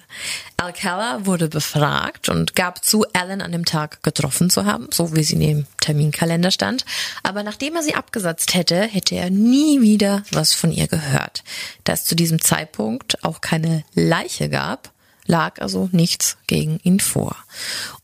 [0.58, 5.23] Alcala wurde befragt und gab zu, Alan an dem Tag getroffen zu haben, so wie
[5.23, 6.86] sie in dem Terminkalender stand.
[7.23, 11.43] Aber nachdem er sie abgesetzt hätte, hätte er nie wieder was von ihr gehört.
[11.84, 14.91] Da es zu diesem Zeitpunkt auch keine Leiche gab,
[15.26, 17.36] lag also nichts gegen ihn vor.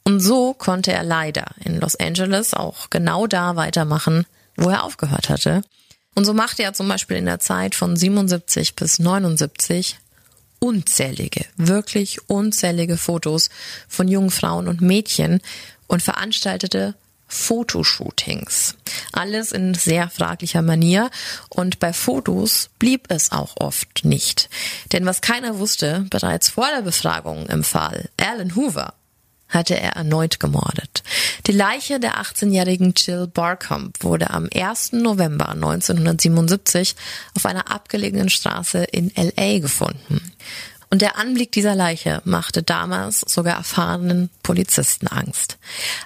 [0.04, 5.30] Und so konnte er leider in Los Angeles auch genau da weitermachen, wo er aufgehört
[5.30, 5.62] hatte.
[6.16, 9.98] Und so machte er zum Beispiel in der Zeit von 77 bis 79
[10.60, 13.50] unzählige, wirklich unzählige Fotos
[13.88, 15.42] von jungen Frauen und Mädchen
[15.88, 16.96] und veranstaltete
[17.28, 18.76] Fotoshootings.
[19.14, 21.12] Alles in sehr fraglicher Manier
[21.48, 24.50] und bei Fotos blieb es auch oft nicht.
[24.92, 28.94] Denn was keiner wusste, bereits vor der Befragung im Fall Alan Hoover
[29.50, 31.04] hatte er erneut gemordet.
[31.48, 34.94] Die Leiche der 18-jährigen Jill Barcombe wurde am 1.
[34.94, 36.96] November 1977
[37.36, 40.22] auf einer abgelegenen Straße in LA gefunden.
[40.92, 45.58] Und der Anblick dieser Leiche machte damals sogar erfahrenen Polizisten Angst.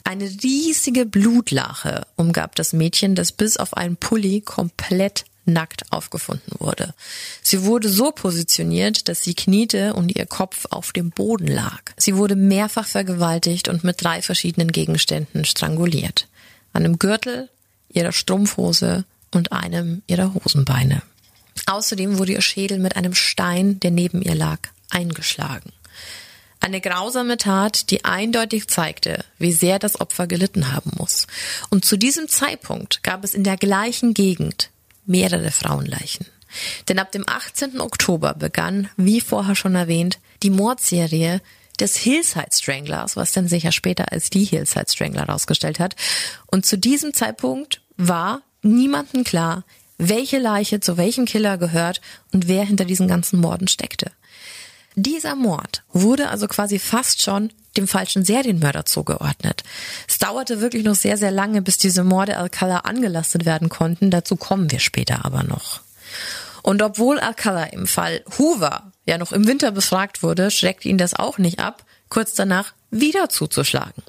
[0.03, 6.93] Eine riesige Blutlache umgab das Mädchen, das bis auf einen Pulli komplett nackt aufgefunden wurde.
[7.41, 11.81] Sie wurde so positioniert, dass sie kniete und ihr Kopf auf dem Boden lag.
[11.97, 16.27] Sie wurde mehrfach vergewaltigt und mit drei verschiedenen Gegenständen stranguliert.
[16.71, 17.49] An einem Gürtel,
[17.89, 21.01] ihrer Strumpfhose und einem ihrer Hosenbeine.
[21.65, 25.71] Außerdem wurde ihr Schädel mit einem Stein, der neben ihr lag, eingeschlagen.
[26.59, 31.27] Eine grausame Tat, die eindeutig zeigte, wie sehr das Opfer gelitten haben muss.
[31.69, 34.69] Und zu diesem Zeitpunkt gab es in der gleichen Gegend
[35.05, 36.25] mehrere Frauenleichen.
[36.87, 37.81] Denn ab dem 18.
[37.81, 41.41] Oktober begann, wie vorher schon erwähnt, die Mordserie
[41.79, 45.95] des Hillside Stranglers, was dann sich ja später als die Hillside Strangler herausgestellt hat.
[46.47, 49.63] Und zu diesem Zeitpunkt war niemandem klar,
[49.97, 54.11] welche Leiche zu welchem Killer gehört und wer hinter diesen ganzen Morden steckte.
[54.95, 59.63] Dieser Mord wurde also quasi fast schon dem falschen Serienmörder zugeordnet.
[60.07, 64.11] Es dauerte wirklich noch sehr, sehr lange, bis diese Morde Alcala angelastet werden konnten.
[64.11, 65.81] Dazu kommen wir später aber noch.
[66.61, 71.13] Und obwohl Alcala im Fall Hoover ja noch im Winter befragt wurde, schreckte ihn das
[71.13, 74.03] auch nicht ab, kurz danach wieder zuzuschlagen.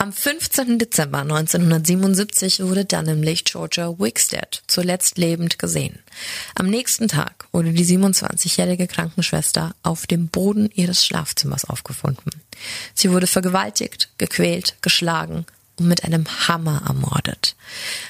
[0.00, 0.78] Am 15.
[0.78, 5.98] Dezember 1977 wurde dann nämlich Georgia Wickstead zuletzt lebend gesehen.
[6.54, 12.30] Am nächsten Tag wurde die 27-jährige Krankenschwester auf dem Boden ihres Schlafzimmers aufgefunden.
[12.94, 15.44] Sie wurde vergewaltigt, gequält, geschlagen
[15.78, 17.54] und mit einem Hammer ermordet.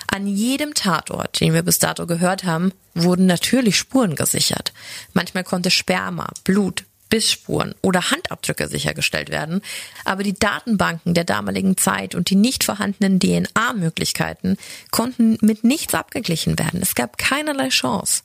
[0.06, 4.72] An jedem Tatort, den wir bis dato gehört haben, wurden natürlich Spuren gesichert.
[5.12, 9.60] Manchmal konnte Sperma, Blut, Bissspuren oder Handabdrücke sichergestellt werden,
[10.04, 14.56] aber die Datenbanken der damaligen Zeit und die nicht vorhandenen DNA-Möglichkeiten
[14.90, 16.80] konnten mit nichts abgeglichen werden.
[16.82, 18.22] Es gab keinerlei Chance.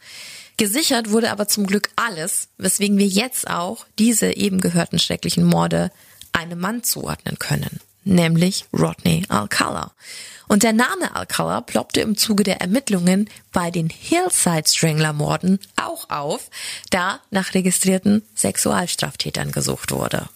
[0.58, 5.92] Gesichert wurde aber zum Glück alles, weswegen wir jetzt auch diese eben gehörten schrecklichen Morde
[6.32, 9.92] einem Mann zuordnen können, nämlich Rodney Alcala.
[10.48, 16.10] Und der Name Alcala ploppte im Zuge der Ermittlungen bei den Hillside Strangler Morden auch
[16.10, 16.50] auf,
[16.92, 20.30] da nach registrierten Sexualstraftätern gesucht wurde.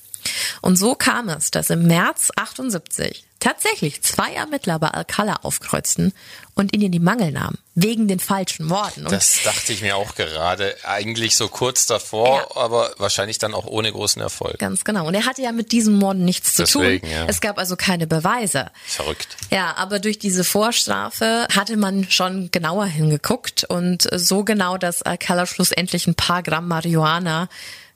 [0.62, 6.12] Und so kam es, dass im März 78 tatsächlich zwei Ermittler bei Alcala aufkreuzten
[6.56, 9.06] und ihn in die Mangel nahmen, wegen den falschen Morden.
[9.06, 10.76] Und das dachte ich mir auch gerade.
[10.84, 12.62] Eigentlich so kurz davor, Ja.
[12.62, 14.60] aber wahrscheinlich dann auch ohne großen Erfolg.
[14.60, 15.08] Ganz genau.
[15.08, 17.12] Und er hatte ja mit diesen Morden nichts zu Deswegen, tun.
[17.16, 17.26] ja.
[17.28, 18.72] Es gab also keine Beweise.
[18.86, 19.38] Verrückt.
[19.52, 25.46] Ja, aber durch diese Vorstrafe hatte man schon genauer hingeguckt und so genau, dass Alcala
[25.46, 27.48] schlussendlich ein paar Gramm Marihuana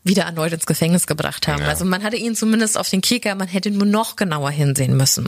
[0.03, 1.61] wieder erneut ins Gefängnis gebracht haben.
[1.61, 1.69] Ja.
[1.69, 5.27] Also man hatte ihn zumindest auf den Kicker, man hätte nur noch genauer hinsehen müssen.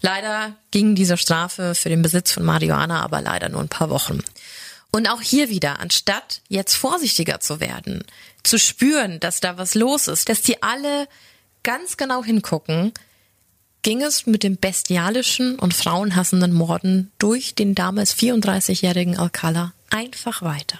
[0.00, 4.20] Leider ging diese Strafe für den Besitz von Marihuana aber leider nur ein paar Wochen.
[4.90, 8.04] Und auch hier wieder, anstatt jetzt vorsichtiger zu werden,
[8.42, 11.08] zu spüren, dass da was los ist, dass die alle
[11.62, 12.92] ganz genau hingucken,
[13.82, 20.78] ging es mit dem bestialischen und frauenhassenden Morden durch den damals 34-jährigen Alcala einfach weiter.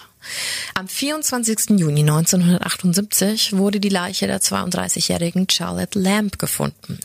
[0.75, 1.79] Am 24.
[1.79, 6.99] Juni 1978 wurde die Leiche der 32-jährigen Charlotte Lamb gefunden.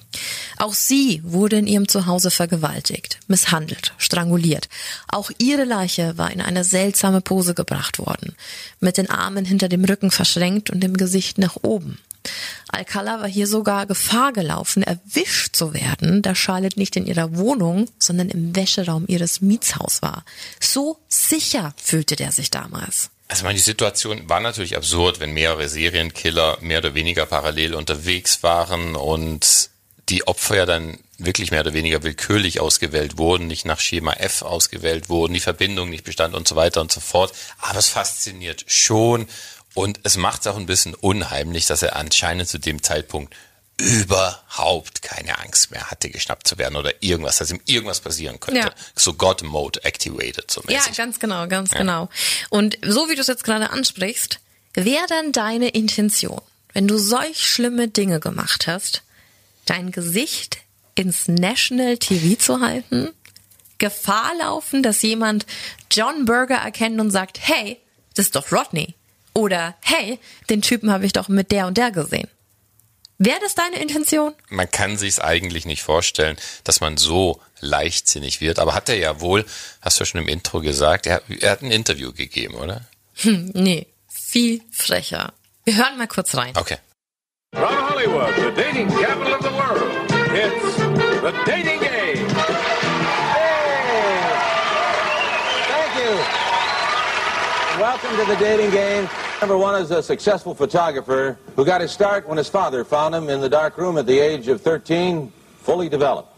[0.58, 4.70] Auch sie wurde in ihrem Zuhause vergewaltigt, misshandelt, stranguliert.
[5.08, 8.36] Auch ihre Leiche war in eine seltsame Pose gebracht worden,
[8.80, 12.00] mit den Armen hinter dem Rücken verschränkt und dem Gesicht nach oben.
[12.70, 17.90] Alcala war hier sogar Gefahr gelaufen, erwischt zu werden, da Charlotte nicht in ihrer Wohnung,
[18.00, 20.26] sondern im Wäscheraum ihres Mietshaus war.
[20.60, 23.10] So sicher fühlte der sich damals.
[23.30, 28.42] Also meine, die Situation war natürlich absurd, wenn mehrere Serienkiller mehr oder weniger parallel unterwegs
[28.42, 29.70] waren und
[30.10, 34.44] die Opfer ja dann wirklich mehr oder weniger willkürlich ausgewählt wurden, nicht nach Schema F
[34.44, 37.34] ausgewählt wurden, die Verbindung nicht bestand und so weiter und so fort.
[37.60, 39.28] Aber es fasziniert schon
[39.78, 43.36] und es macht es auch ein bisschen unheimlich, dass er anscheinend zu dem Zeitpunkt
[43.78, 48.62] überhaupt keine Angst mehr hatte, geschnappt zu werden oder irgendwas, dass ihm irgendwas passieren könnte.
[48.62, 48.72] Ja.
[48.96, 52.10] So God-Mode activated, so Ja, ganz genau, ganz genau.
[52.50, 54.40] Und so wie du es jetzt gerade ansprichst,
[54.74, 56.42] wäre dann deine Intention,
[56.74, 59.04] wenn du solch schlimme Dinge gemacht hast,
[59.66, 60.58] dein Gesicht
[60.96, 63.10] ins National TV zu halten?
[63.78, 65.46] Gefahr laufen, dass jemand
[65.92, 67.80] John Berger erkennt und sagt, hey,
[68.16, 68.96] das ist doch Rodney.
[69.38, 70.18] Oder hey,
[70.50, 72.28] den Typen habe ich doch mit der und der gesehen.
[73.20, 74.34] Wäre das deine Intention?
[74.50, 78.58] man kann sich's eigentlich nicht vorstellen, dass man so leichtsinnig wird.
[78.58, 79.46] Aber hat er ja wohl,
[79.82, 82.82] hast du schon im Intro gesagt, er, er hat ein Interview gegeben, oder?
[83.24, 85.34] Nee, viel frecher.
[85.66, 86.58] Wir hören mal kurz rein.
[86.58, 86.78] Okay.
[87.54, 89.84] From Hollywood, the dating capital of the world,
[90.34, 90.78] it's
[91.22, 92.28] the Dating Game.
[95.70, 96.12] Thank you.
[97.80, 99.08] Welcome to the dating game.
[99.40, 103.30] Number one is a successful photographer who got his start when his father found him
[103.30, 106.34] in the dark room at the age of 13, fully developed.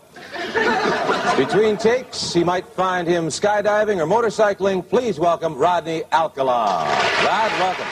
[1.38, 4.88] Between takes, he might find him skydiving or motorcycling.
[4.88, 6.84] Please welcome Rodney Alcala.
[7.24, 7.86] Rod, welcome.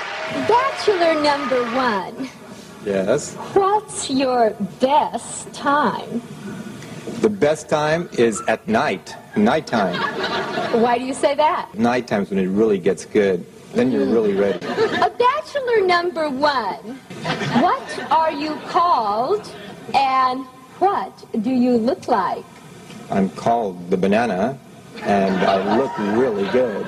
[0.46, 2.30] Bachelor number one,
[2.86, 3.36] Yes.
[3.54, 4.50] what's your
[4.82, 6.22] best time?
[7.22, 9.16] The best time is at night.
[9.38, 9.96] Nighttime.
[10.82, 11.70] Why do you say that?
[11.76, 13.46] Nighttime's when it really gets good.
[13.78, 14.58] Then you're really ready.
[14.66, 16.98] A bachelor number one,
[17.62, 19.54] what are you called
[19.94, 20.44] and
[20.80, 21.14] what
[21.44, 22.44] do you look like?
[23.12, 24.58] I'm called the banana,
[25.04, 26.88] and I look really good.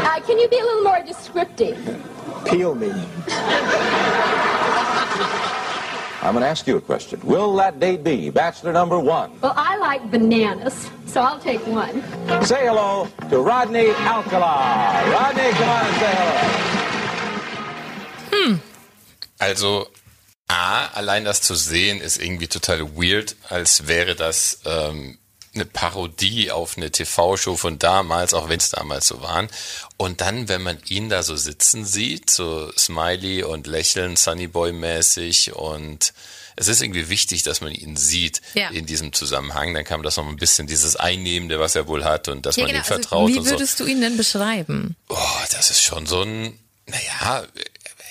[0.00, 1.76] Uh, can you be a little more descriptive?
[2.46, 2.90] Peel me.
[6.22, 7.20] I'm going to ask you a question.
[7.22, 9.38] Will that date be bachelor number one?
[9.42, 12.02] Well, I like bananas, so I'll take one.
[12.44, 15.04] Say hello to Rodney Alcala.
[15.12, 16.14] Rodney, come on and say
[18.30, 18.58] hello.
[19.38, 19.88] Also,
[20.48, 25.18] A, allein das zu sehen ist irgendwie total weird, als wäre das ähm,
[25.54, 29.48] eine Parodie auf eine TV-Show von damals, auch wenn es damals so waren.
[29.98, 36.14] Und dann, wenn man ihn da so sitzen sieht, so Smiley und lächeln, Sunnyboy-mäßig und
[36.56, 38.68] es ist irgendwie wichtig, dass man ihn sieht Ja.
[38.70, 39.74] in diesem Zusammenhang.
[39.74, 42.64] Dann kam das noch ein bisschen dieses Einnehmende, was er wohl hat und dass Ja,
[42.64, 42.78] man genau.
[42.80, 43.50] ihm Also, vertraut wie und so.
[43.52, 44.96] würdest du ihn denn beschreiben?
[45.08, 45.16] Oh,
[45.50, 47.44] das ist schon so ein, naja,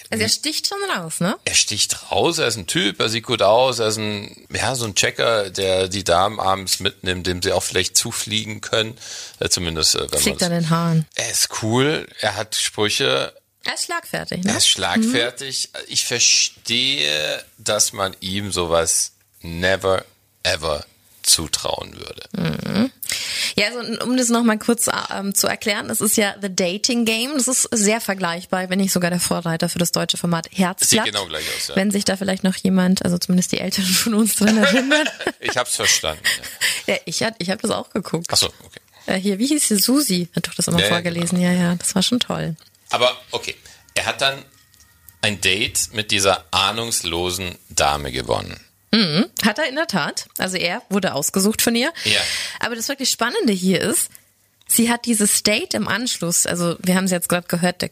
[0.09, 1.37] Also er sticht schon raus, ne?
[1.45, 4.75] er sticht raus, er ist ein Typ, er sieht gut aus, er ist ein, ja,
[4.75, 8.97] so ein Checker, der die Damen abends mitnimmt, dem sie auch vielleicht zufliegen können.
[9.39, 11.05] Äh, zumindest, äh, wenn Fliegt man an den Haaren.
[11.15, 13.33] Er ist cool, er hat Sprüche,
[13.63, 14.57] Er ist schlagfertig, Er ne?
[14.57, 15.69] ist schlagfertig.
[15.87, 20.03] Ich verstehe, dass man ihm sowas never
[20.43, 20.85] ever
[21.23, 22.23] zutrauen würde.
[23.55, 27.33] Ja, also um das nochmal kurz ähm, zu erklären, es ist ja The Dating Game.
[27.35, 30.89] Das ist sehr vergleichbar, wenn nicht sogar der Vorreiter für das deutsche Format Herzblatt.
[30.89, 31.75] Sieht genau gleich aus, ja.
[31.75, 35.07] Wenn sich da vielleicht noch jemand, also zumindest die Älteren von uns dran erinnern.
[35.39, 36.23] Ich hab's verstanden.
[36.87, 36.93] Ja.
[36.95, 38.27] ja, ich, hab- ich habe das auch geguckt.
[38.31, 38.79] Ach so, okay.
[39.07, 39.75] Äh, hier, wie hieß sie?
[39.77, 41.39] Susi hat doch das immer Ja, ja, vorgelesen.
[41.41, 42.55] Ja, ja, das war schon toll.
[42.91, 43.55] Aber okay,
[43.95, 44.43] er hat dann
[45.21, 48.59] ein Date mit dieser ahnungslosen Dame gewonnen.
[49.43, 50.27] Hat er in der Tat.
[50.37, 51.93] Also er wurde ausgesucht von ihr.
[52.03, 52.19] Ja.
[52.59, 54.09] Aber das wirklich Spannende hier ist,
[54.67, 57.91] sie hat dieses Date im Anschluss, also wir haben es jetzt gerade gehört, der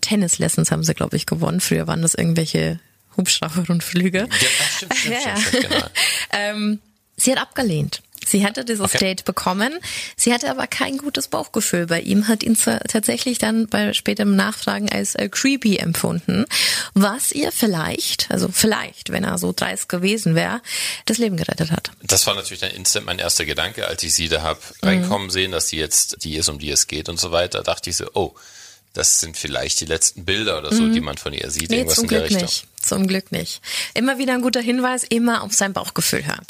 [0.00, 1.60] Tennis-Lessons haben sie, glaube ich, gewonnen.
[1.60, 2.80] Früher waren das irgendwelche
[3.16, 4.28] Hubschrauberrundflüge.
[4.30, 5.86] Ja, stimmt, stimmt, Ja, stimmt, stimmt, genau.
[6.30, 6.80] ähm,
[7.16, 8.02] sie hat abgelehnt.
[8.28, 8.98] Sie hatte dieses Okay.
[8.98, 9.78] Date bekommen.
[10.16, 14.36] Sie hatte aber kein gutes Bauchgefühl bei ihm, hat ihn zwar tatsächlich dann bei späterem
[14.36, 16.44] Nachfragen als äh, creepy empfunden,
[16.94, 20.60] was ihr vielleicht, also vielleicht, wenn er so dreist gewesen wäre,
[21.06, 21.90] das Leben gerettet hat.
[22.02, 25.52] Das war natürlich dann instant mein erster Gedanke, als ich sie da hab reinkommen sehen,
[25.52, 27.62] dass die jetzt die ist, um die es geht und so weiter.
[27.62, 28.34] Dachte ich so, oh,
[28.98, 31.70] das sind vielleicht die letzten Bilder oder so, die man von ihr sieht.
[31.70, 32.46] Nee, Irgendwas zum in der Glück Richtung.
[32.46, 32.66] nicht.
[32.82, 33.60] Zum Glück nicht.
[33.94, 36.44] Immer wieder ein guter Hinweis, immer auf sein Bauchgefühl hören.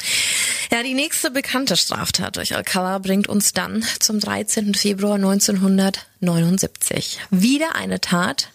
[0.71, 4.73] Ja, die nächste bekannte Straftat durch Alcala bringt uns dann zum 13.
[4.73, 7.19] Februar 1979.
[7.29, 8.49] Wieder eine Tat,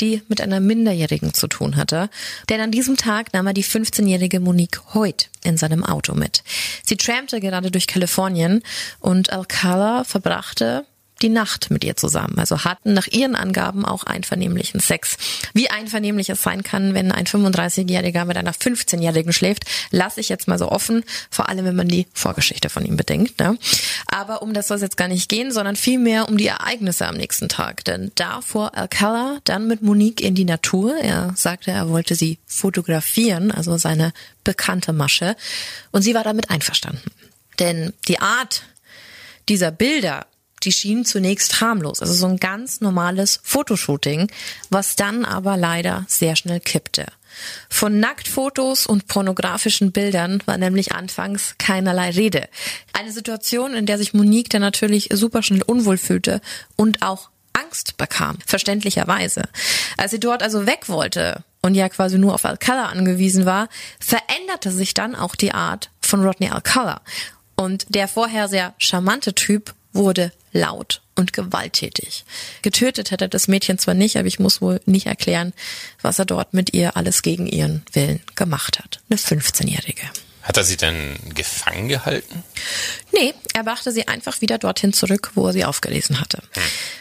[0.00, 2.08] die mit einer Minderjährigen zu tun hatte.
[2.48, 6.42] Denn an diesem Tag nahm er die 15-jährige Monique Hoyt in seinem Auto mit.
[6.84, 8.62] Sie trampte gerade durch Kalifornien
[8.98, 10.86] und Alcala verbrachte
[11.22, 12.38] die Nacht mit ihr zusammen.
[12.38, 15.16] Also hatten nach ihren Angaben auch einvernehmlichen Sex.
[15.54, 20.48] Wie einvernehmlich es sein kann, wenn ein 35-Jähriger mit einer 15-Jährigen schläft, lasse ich jetzt
[20.48, 23.40] mal so offen, vor allem wenn man die Vorgeschichte von ihm bedenkt.
[23.40, 23.58] Ne?
[24.06, 27.16] Aber um das soll es jetzt gar nicht gehen, sondern vielmehr um die Ereignisse am
[27.16, 27.84] nächsten Tag.
[27.84, 30.96] Denn da fuhr Alcala dann mit Monique in die Natur.
[30.98, 34.12] Er sagte, er wollte sie fotografieren, also seine
[34.44, 35.36] bekannte Masche.
[35.92, 37.10] Und sie war damit einverstanden.
[37.58, 38.62] Denn die Art
[39.48, 40.26] dieser Bilder,
[40.66, 44.30] die schienen zunächst harmlos, also so ein ganz normales Fotoshooting,
[44.68, 47.06] was dann aber leider sehr schnell kippte.
[47.68, 52.48] Von Nacktfotos und pornografischen Bildern war nämlich anfangs keinerlei Rede.
[52.92, 56.40] Eine Situation, in der sich Monique dann natürlich super schnell unwohl fühlte
[56.76, 59.42] und auch Angst bekam, verständlicherweise.
[59.96, 64.70] Als sie dort also weg wollte und ja quasi nur auf Alcala angewiesen war, veränderte
[64.70, 67.00] sich dann auch die Art von Rodney Alcala.
[67.56, 72.24] Und der vorher sehr charmante Typ wurde laut und gewalttätig.
[72.62, 75.52] Getötet hätte er das Mädchen zwar nicht, aber ich muss wohl nicht erklären,
[76.02, 79.00] was er dort mit ihr alles gegen ihren Willen gemacht hat.
[79.08, 80.02] Eine 15-Jährige.
[80.46, 82.44] Hat er sie denn gefangen gehalten?
[83.12, 86.40] Nee, er brachte sie einfach wieder dorthin zurück, wo er sie aufgelesen hatte.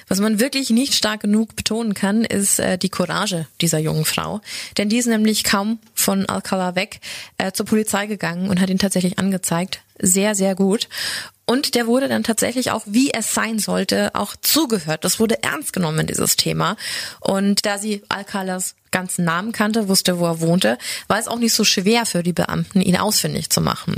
[0.08, 4.42] Was man wirklich nicht stark genug betonen kann, ist äh, die Courage dieser jungen Frau.
[4.78, 7.02] Denn die ist nämlich kaum von Alcala weg
[7.38, 9.82] äh, zur Polizei gegangen und hat ihn tatsächlich angezeigt.
[10.00, 10.88] Sehr, sehr gut.
[11.46, 15.04] Und der wurde dann tatsächlich auch, wie es sein sollte, auch zugehört.
[15.06, 16.76] Das wurde ernst genommen, dieses Thema.
[17.20, 20.78] Und da sie Alcalas ganzen Namen kannte, wusste, wo er wohnte,
[21.08, 23.96] war es auch nicht so schwer für die Beamten, ihn ausfindig zu machen.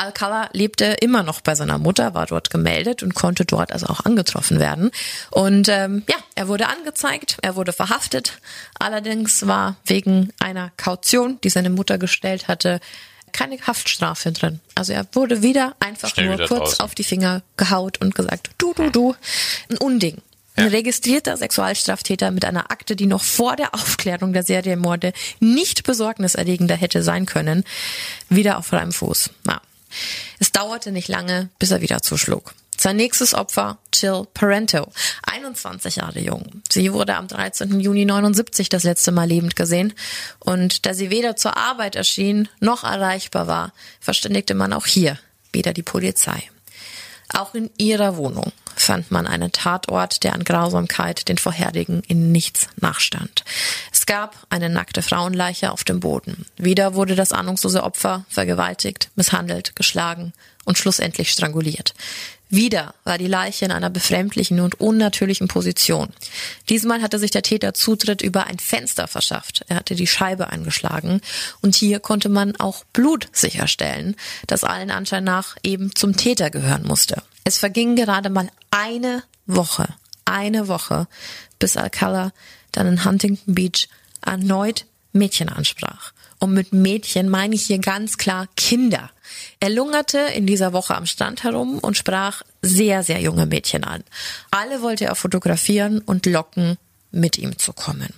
[0.00, 4.00] Alcala lebte immer noch bei seiner Mutter, war dort gemeldet und konnte dort also auch
[4.00, 4.90] angetroffen werden.
[5.30, 8.38] Und ähm, ja, er wurde angezeigt, er wurde verhaftet.
[8.78, 12.80] Allerdings war wegen einer Kaution, die seine Mutter gestellt hatte,
[13.32, 14.60] keine Haftstrafe drin.
[14.74, 16.80] Also er wurde wieder einfach Schnell nur wieder kurz draußen.
[16.84, 19.14] auf die Finger gehaut und gesagt, du, du, du.
[19.70, 20.18] Ein Unding.
[20.56, 20.70] Ein Ja.
[20.70, 27.02] registrierter Sexualstraftäter mit einer Akte, die noch vor der Aufklärung der Serienmorde nicht besorgniserregender hätte
[27.02, 27.64] sein können,
[28.28, 29.30] wieder auf freiem Fuß.
[29.46, 29.60] Ja.
[30.38, 32.54] Es dauerte nicht lange, bis er wieder zuschlug.
[32.82, 34.90] Sein nächstes Opfer, Jill Parento,
[35.24, 36.62] 21 Jahre jung.
[36.72, 37.78] Sie wurde am 13.
[37.78, 39.92] Juni 79 das letzte Mal lebend gesehen.
[40.38, 45.18] Und da sie weder zur Arbeit erschien noch erreichbar war, verständigte man auch hier
[45.52, 46.42] wieder die Polizei.
[47.34, 52.68] Auch in ihrer Wohnung fand man einen Tatort, der an Grausamkeit den vorherigen in nichts
[52.76, 53.44] nachstand.
[53.92, 56.46] Es gab eine nackte Frauenleiche auf dem Boden.
[56.56, 60.32] Wieder wurde das ahnungslose Opfer vergewaltigt, misshandelt, geschlagen
[60.64, 61.92] und schlussendlich stranguliert.
[62.50, 66.08] Wieder war die Leiche in einer befremdlichen und unnatürlichen Position.
[66.68, 69.64] Diesmal hatte sich der Täter Zutritt über ein Fenster verschafft.
[69.68, 71.20] Er hatte die Scheibe eingeschlagen
[71.62, 74.16] und hier konnte man auch Blut sicherstellen,
[74.48, 77.22] das allen Anschein nach eben zum Täter gehören musste.
[77.44, 79.88] Es verging gerade mal eine Woche,
[80.24, 81.06] eine Woche,
[81.60, 82.32] bis Alcala
[82.72, 83.88] dann in Huntington Beach
[84.22, 86.12] erneut Mädchen ansprach.
[86.40, 89.10] Und mit Mädchen meine ich hier ganz klar Kinder.
[89.60, 94.02] Er lungerte in dieser Woche am Strand herum und sprach sehr, sehr junge Mädchen an.
[94.50, 96.78] Alle wollte er fotografieren und locken
[97.12, 98.12] mit ihm zu kommen.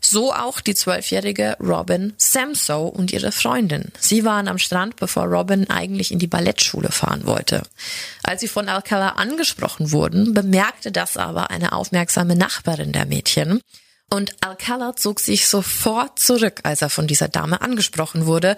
[0.00, 3.86] So auch die zwölfjährige Robin Samso und ihre Freundin.
[3.98, 7.62] Sie waren am Strand, bevor Robin eigentlich in die Ballettschule fahren wollte.
[8.22, 13.60] Als sie von Alcala angesprochen wurden, bemerkte das aber eine aufmerksame Nachbarin der Mädchen.
[14.10, 18.56] Und Alcala zog sich sofort zurück, als er von dieser Dame angesprochen wurde.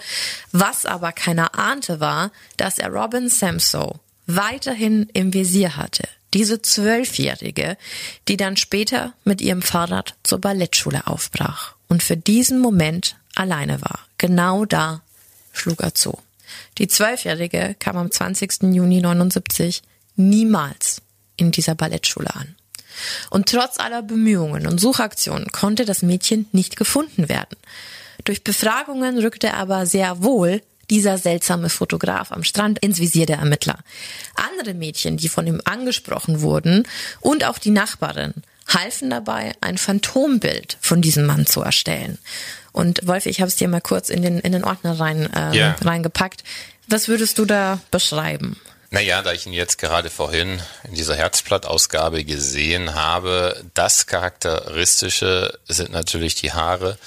[0.52, 6.08] Was aber keiner ahnte war, dass er Robin Samso weiterhin im Visier hatte.
[6.34, 7.76] Diese Zwölfjährige,
[8.28, 14.00] die dann später mit ihrem Fahrrad zur Ballettschule aufbrach und für diesen Moment alleine war.
[14.18, 15.02] Genau da
[15.52, 16.16] schlug er zu.
[16.78, 18.72] Die Zwölfjährige kam am 20.
[18.72, 19.82] Juni 79
[20.14, 21.02] niemals
[21.36, 22.54] in dieser Ballettschule an.
[23.30, 27.56] Und trotz aller Bemühungen und Suchaktionen konnte das Mädchen nicht gefunden werden.
[28.24, 33.78] Durch Befragungen rückte aber sehr wohl dieser seltsame Fotograf am Strand ins Visier der Ermittler.
[34.34, 36.86] Andere Mädchen, die von ihm angesprochen wurden
[37.20, 38.34] und auch die Nachbarin
[38.66, 42.18] halfen dabei, ein Phantombild von diesem Mann zu erstellen.
[42.72, 45.52] Und Wolf, ich habe es dir mal kurz in den, in den Ordner rein, ähm,
[45.52, 45.76] yeah.
[45.82, 46.44] reingepackt.
[46.86, 48.56] Was würdest du da beschreiben?
[48.90, 55.92] Naja, da ich ihn jetzt gerade vorhin in dieser Herzblattausgabe gesehen habe, das Charakteristische sind
[55.92, 56.98] natürlich die Haare,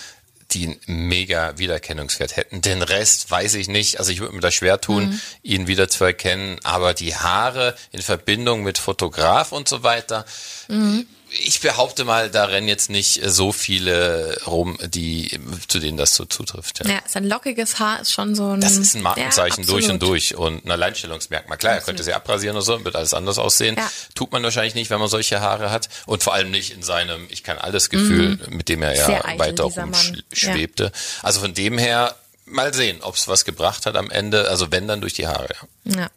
[0.51, 2.61] die einen mega Wiedererkennungswert hätten.
[2.61, 3.99] Den Rest weiß ich nicht.
[3.99, 5.21] Also ich würde mir da schwer tun, mhm.
[5.41, 6.57] ihn wieder zu erkennen.
[6.63, 10.25] Aber die Haare in Verbindung mit Fotograf und so weiter,
[10.69, 11.05] mhm
[11.39, 16.25] ich behaupte mal, da rennen jetzt nicht so viele rum, die, zu denen das so
[16.25, 16.85] zutrifft.
[16.85, 18.61] Ja, ja sein lockiges Haar ist schon so ein.
[18.61, 21.57] Das ist ein Markenzeichen ja, durch und durch und ein Alleinstellungsmerkmal.
[21.57, 21.83] Klar, absolut.
[21.83, 23.75] er könnte sie abrasieren oder so, wird alles anders aussehen.
[23.77, 23.89] Ja.
[24.15, 27.27] Tut man wahrscheinlich nicht, wenn man solche Haare hat und vor allem nicht in seinem
[27.29, 28.57] Ich kann alles Gefühl, mhm.
[28.57, 30.91] mit dem er ja weiter rumschwebte.
[31.23, 32.15] Also von dem her
[32.45, 34.49] mal sehen, ob es was gebracht hat am Ende.
[34.49, 35.55] Also wenn dann durch die Haare.
[35.85, 36.09] Ja,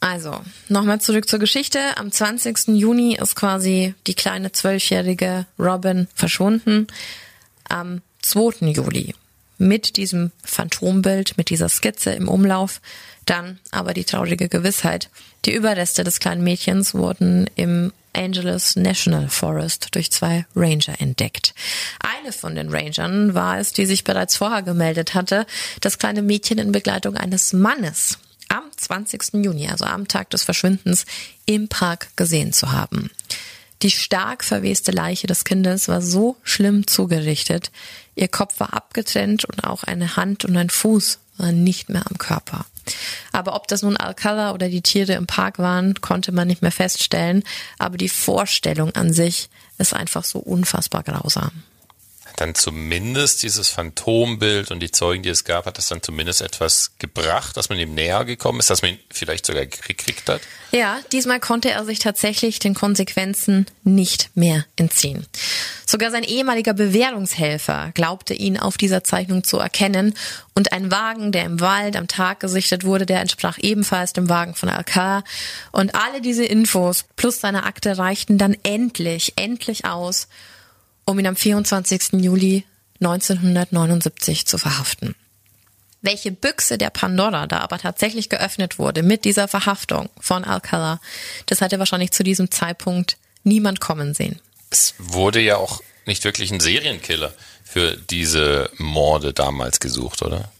[0.00, 1.96] also nochmal zurück zur Geschichte.
[1.96, 2.68] Am 20.
[2.68, 6.86] Juni ist quasi die kleine zwölfjährige Robin verschwunden.
[7.68, 8.66] Am 2.
[8.66, 9.14] Juli
[9.58, 12.80] mit diesem Phantombild, mit dieser Skizze im Umlauf.
[13.26, 15.10] Dann aber die traurige Gewissheit.
[15.44, 21.54] Die Überreste des kleinen Mädchens wurden im Angeles National Forest durch zwei Ranger entdeckt.
[22.00, 25.46] Eine von den Rangern war es, die sich bereits vorher gemeldet hatte,
[25.80, 29.44] das kleine Mädchen in Begleitung eines Mannes am 20.
[29.44, 31.06] Juni, also am Tag des Verschwindens,
[31.46, 33.10] im Park gesehen zu haben.
[33.82, 37.70] Die stark verweste Leiche des Kindes war so schlimm zugerichtet,
[38.16, 42.18] ihr Kopf war abgetrennt und auch eine Hand und ein Fuß waren nicht mehr am
[42.18, 42.66] Körper.
[43.32, 46.72] Aber ob das nun Alcala oder die Tiere im Park waren, konnte man nicht mehr
[46.72, 47.42] feststellen.
[47.78, 51.50] Aber die Vorstellung an sich ist einfach so unfassbar grausam
[52.40, 56.92] dann zumindest dieses Phantombild und die Zeugen, die es gab, hat das dann zumindest etwas
[56.98, 60.40] gebracht, dass man ihm näher gekommen ist, dass man ihn vielleicht sogar gekriegt hat?
[60.70, 65.26] Ja, diesmal konnte er sich tatsächlich den Konsequenzen nicht mehr entziehen.
[65.84, 70.14] Sogar sein ehemaliger Bewährungshelfer glaubte ihn auf dieser Zeichnung zu erkennen
[70.54, 74.54] und ein Wagen, der im Wald am Tag gesichtet wurde, der entsprach ebenfalls dem Wagen
[74.54, 75.24] von Alcar.
[75.72, 80.28] Und alle diese Infos plus seine Akte reichten dann endlich, endlich aus,
[81.08, 82.20] um ihn am 24.
[82.20, 82.64] Juli
[83.00, 85.14] 1979 zu verhaften.
[86.02, 91.00] Welche Büchse der Pandora da aber tatsächlich geöffnet wurde mit dieser Verhaftung von Alcala,
[91.46, 94.38] das hatte wahrscheinlich zu diesem Zeitpunkt niemand kommen sehen.
[94.70, 97.32] Es wurde ja auch nicht wirklich ein Serienkiller
[97.64, 100.52] für diese Morde damals gesucht, oder?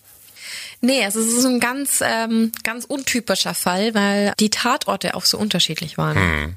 [0.80, 5.36] Nee, also es ist ein ganz, ähm, ganz untypischer Fall, weil die Tatorte auch so
[5.36, 6.16] unterschiedlich waren.
[6.16, 6.56] Hm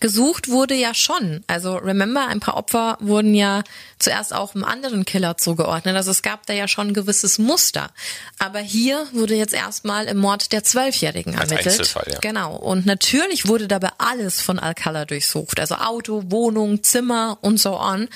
[0.00, 1.42] gesucht wurde ja schon.
[1.46, 3.62] Also remember, ein paar Opfer wurden ja
[3.98, 5.96] zuerst auch einem anderen Killer zugeordnet.
[5.96, 7.90] Also es gab da ja schon ein gewisses Muster.
[8.38, 11.66] Aber hier wurde jetzt erstmal im Mord der Zwölfjährigen ermittelt.
[11.66, 12.18] Einzelfall, ja.
[12.20, 12.56] Genau.
[12.56, 15.60] Und natürlich wurde dabei alles von Alcala durchsucht.
[15.60, 18.08] Also Auto, Wohnung, Zimmer und so on.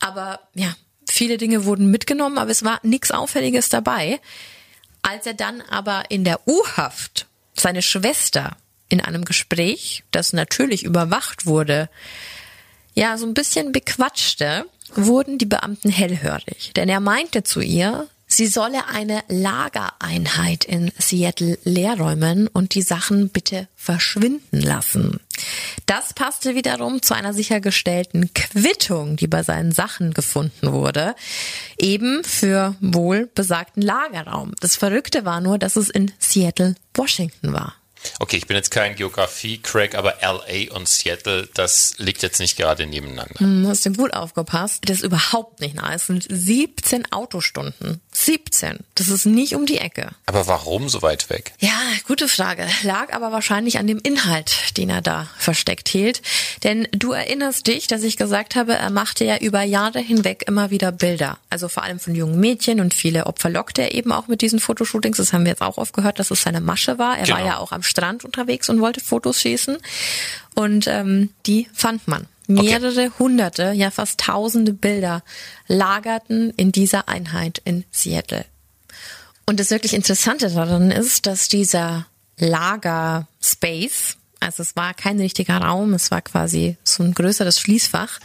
[0.00, 0.74] Aber ja,
[1.08, 4.20] viele Dinge wurden mitgenommen, aber es war nichts Auffälliges dabei.
[5.02, 8.56] Als er dann aber in der U-Haft seine Schwester
[8.88, 11.88] in einem Gespräch, das natürlich überwacht wurde,
[12.94, 14.64] ja, so ein bisschen bequatschte,
[14.94, 16.72] wurden die Beamten hellhörig.
[16.76, 23.28] Denn er meinte zu ihr, sie solle eine Lagereinheit in Seattle leerräumen und die Sachen
[23.28, 25.20] bitte verschwinden lassen.
[25.86, 31.14] Das passte wiederum zu einer sichergestellten Quittung, die bei seinen Sachen gefunden wurde,
[31.78, 34.54] eben für wohl besagten Lagerraum.
[34.60, 37.75] Das Verrückte war nur, dass es in Seattle, Washington war.
[38.18, 42.86] Okay, ich bin jetzt kein Geografie-Crack, aber LA und Seattle, das liegt jetzt nicht gerade
[42.86, 43.38] nebeneinander.
[43.38, 44.82] Hm, hast du gut aufgepasst.
[44.86, 45.94] Das ist überhaupt nicht nah.
[45.94, 48.78] Es sind 17 Autostunden 17.
[48.94, 50.08] Das ist nicht um die Ecke.
[50.24, 51.52] Aber warum so weit weg?
[51.58, 52.66] Ja, gute Frage.
[52.82, 56.22] Lag aber wahrscheinlich an dem Inhalt, den er da versteckt hielt.
[56.64, 60.70] Denn du erinnerst dich, dass ich gesagt habe, er machte ja über Jahre hinweg immer
[60.70, 61.36] wieder Bilder.
[61.50, 64.60] Also vor allem von jungen Mädchen und viele Opfer lockte er eben auch mit diesen
[64.60, 65.18] Fotoshootings.
[65.18, 67.18] Das haben wir jetzt auch oft gehört, dass es seine Masche war.
[67.18, 67.36] Er Genau.
[67.38, 69.76] war ja auch am Strand unterwegs und wollte Fotos schießen.
[70.54, 72.26] Und ähm, die fand man.
[72.46, 75.22] Mehrere hunderte, ja fast tausende Bilder
[75.66, 78.44] lagerten in dieser Einheit in Seattle.
[79.46, 82.06] Und das wirklich Interessante daran ist, dass dieser
[82.38, 88.18] Lager-Space, also es war kein richtiger Raum, es war quasi so ein größeres Schließfach,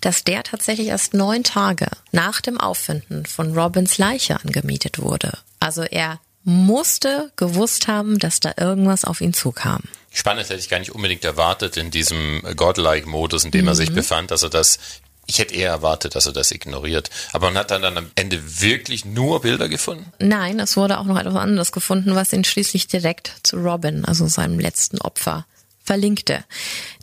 [0.00, 5.38] dass der tatsächlich erst neun Tage nach dem Auffinden von Robins Leiche angemietet wurde.
[5.60, 9.82] Also er musste gewusst haben, dass da irgendwas auf ihn zukam.
[10.10, 14.30] Spannend hätte ich gar nicht unbedingt erwartet in diesem Godlike-Modus, in dem er sich befand,
[14.30, 14.78] dass er das,
[15.26, 17.10] ich hätte eher erwartet, dass er das ignoriert.
[17.32, 20.10] Aber man hat dann, dann am Ende wirklich nur Bilder gefunden?
[20.18, 24.26] Nein, es wurde auch noch etwas anderes gefunden, was ihn schließlich direkt zu Robin, also
[24.28, 25.46] seinem letzten Opfer,
[25.84, 26.44] verlinkte.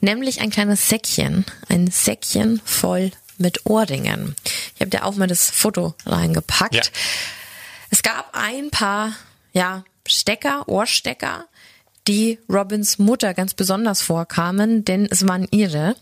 [0.01, 4.35] Nämlich ein kleines Säckchen, ein Säckchen voll mit Ohrringen.
[4.75, 6.73] Ich habe dir auch mal das Foto reingepackt.
[6.73, 6.81] Ja.
[7.89, 9.13] Es gab ein paar,
[9.53, 11.45] ja, Stecker, Ohrstecker,
[12.07, 15.95] die Robins Mutter ganz besonders vorkamen, denn es waren ihre.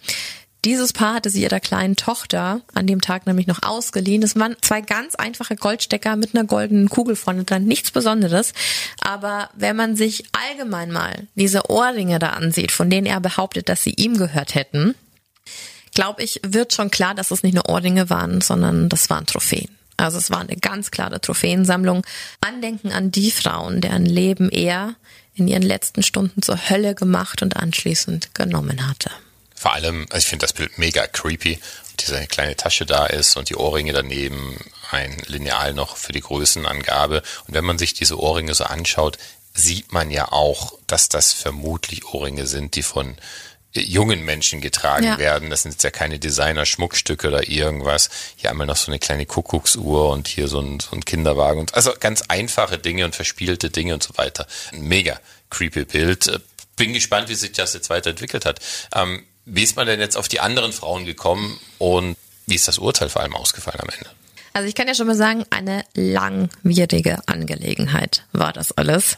[0.65, 4.23] Dieses Paar hatte sie ihrer kleinen Tochter an dem Tag nämlich noch ausgeliehen.
[4.23, 7.65] Es waren zwei ganz einfache Goldstecker mit einer goldenen Kugel vorne dran.
[7.65, 8.53] Nichts Besonderes.
[9.01, 13.83] Aber wenn man sich allgemein mal diese Ohrringe da ansieht, von denen er behauptet, dass
[13.83, 14.95] sie ihm gehört hätten,
[15.93, 19.69] glaube ich, wird schon klar, dass es nicht nur Ohrringe waren, sondern das waren Trophäen.
[19.97, 22.05] Also es war eine ganz klare Trophäensammlung.
[22.39, 24.95] Andenken an die Frauen, deren Leben er
[25.35, 29.09] in ihren letzten Stunden zur Hölle gemacht und anschließend genommen hatte.
[29.55, 31.59] Vor allem, also ich finde das Bild mega creepy.
[31.99, 34.57] Diese kleine Tasche da ist und die Ohrringe daneben,
[34.91, 37.23] ein Lineal noch für die Größenangabe.
[37.47, 39.17] Und wenn man sich diese Ohrringe so anschaut,
[39.53, 43.15] sieht man ja auch, dass das vermutlich Ohrringe sind, die von
[43.75, 45.17] jungen Menschen getragen Ja.
[45.17, 45.49] werden.
[45.49, 48.09] Das sind jetzt ja keine Designer-Schmuckstücke oder irgendwas.
[48.35, 51.59] Hier einmal noch so eine kleine Kuckucksuhr und hier so ein, so ein Kinderwagen.
[51.59, 54.45] Und also ganz einfache Dinge und verspielte Dinge und so weiter.
[54.71, 55.19] Ein mega
[55.49, 56.27] creepy Bild.
[56.27, 56.39] Äh,
[56.75, 58.59] Bin gespannt, wie sich das jetzt weiterentwickelt hat.
[58.95, 62.15] Ähm, wie ist man denn jetzt auf die anderen Frauen gekommen und
[62.47, 64.09] wie ist das Urteil vor allem ausgefallen am Ende?
[64.53, 69.17] Also ich kann ja schon mal sagen, eine langwierige Angelegenheit war das alles.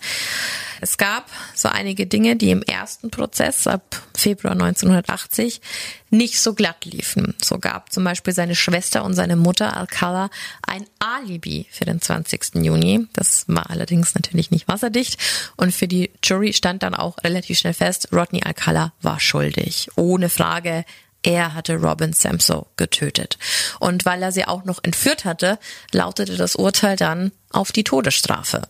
[0.81, 5.61] Es gab so einige Dinge, die im ersten Prozess ab Februar 1980
[6.09, 7.35] nicht so glatt liefen.
[7.43, 10.29] So gab zum Beispiel seine Schwester und seine Mutter Alcala
[10.65, 12.55] ein Alibi für den 20.
[12.55, 13.07] Juni.
[13.13, 15.19] Das war allerdings natürlich nicht wasserdicht.
[15.57, 19.89] Und für die Jury stand dann auch relativ schnell fest, Rodney Alcala war schuldig.
[19.95, 20.85] Ohne Frage,
[21.25, 23.39] er hatte Robin Samso getötet.
[23.79, 25.57] Und weil er sie auch noch entführt hatte,
[25.91, 28.61] lautete das Urteil dann auf die Todesstrafe.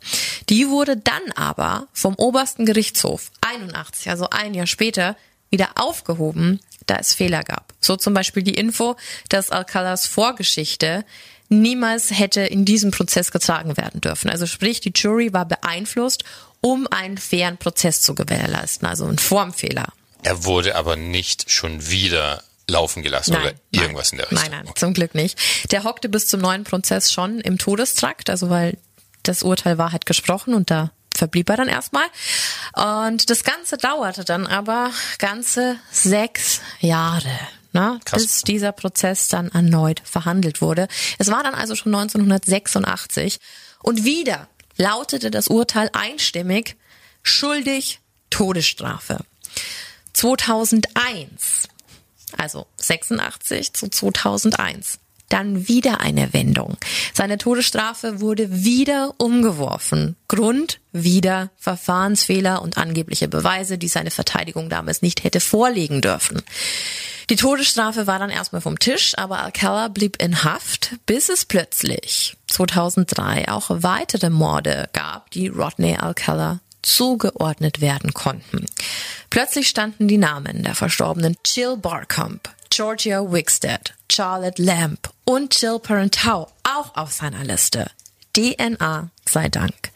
[0.48, 5.18] Die wurde dann aber vom obersten Gerichtshof 81, also ein Jahr später,
[5.50, 7.74] wieder aufgehoben, da es Fehler gab.
[7.82, 8.96] So zum Beispiel die Info,
[9.28, 11.04] dass Alcalas Vorgeschichte
[11.50, 14.30] niemals hätte in diesem Prozess getragen werden dürfen.
[14.30, 16.24] Also sprich, die Jury war beeinflusst,
[16.62, 19.90] um einen fairen Prozess zu gewährleisten, also ein Formfehler.
[20.24, 24.50] Er wurde aber nicht schon wieder laufen gelassen oder irgendwas in der Richtung.
[24.50, 25.40] Nein, nein, zum Glück nicht.
[25.72, 28.78] Der hockte bis zum neuen Prozess schon im Todestrakt, also weil
[29.24, 32.06] das Urteil war halt gesprochen und da verblieb er dann erstmal.
[32.74, 37.30] Und das Ganze dauerte dann aber ganze sechs Jahre.
[37.72, 38.22] Ne, Krass.
[38.22, 40.88] bis dieser Prozess dann erneut verhandelt wurde.
[41.18, 43.38] Es war dann also schon 1986
[43.84, 44.48] und wieder
[44.78, 46.78] lautete das Urteil einstimmig
[47.22, 48.00] schuldig
[48.30, 49.26] Todesstrafe.
[50.14, 51.68] 2001
[52.38, 55.00] also 86 zu 2001.
[55.30, 56.78] Dann wieder eine Wendung.
[57.14, 60.16] Seine Todesstrafe wurde wieder umgeworfen.
[60.28, 66.44] Grund wieder Verfahrensfehler und angebliche Beweise, die seine Verteidigung damals nicht hätte vorlegen dürfen.
[67.32, 72.38] Die Todesstrafe war dann erstmal vom Tisch, aber Alcala blieb in Haft, bis es plötzlich
[72.48, 78.66] 2003 auch weitere Morde gab, die Rodney Alcala zugeordnet werden konnten.
[79.30, 86.48] Plötzlich standen die Namen der verstorbenen Jill Barcombe, Georgia Wickstead, Charlotte Lamb und Jill Parentau
[86.64, 87.90] auch auf seiner Liste.
[88.36, 89.92] DNA sei Dank.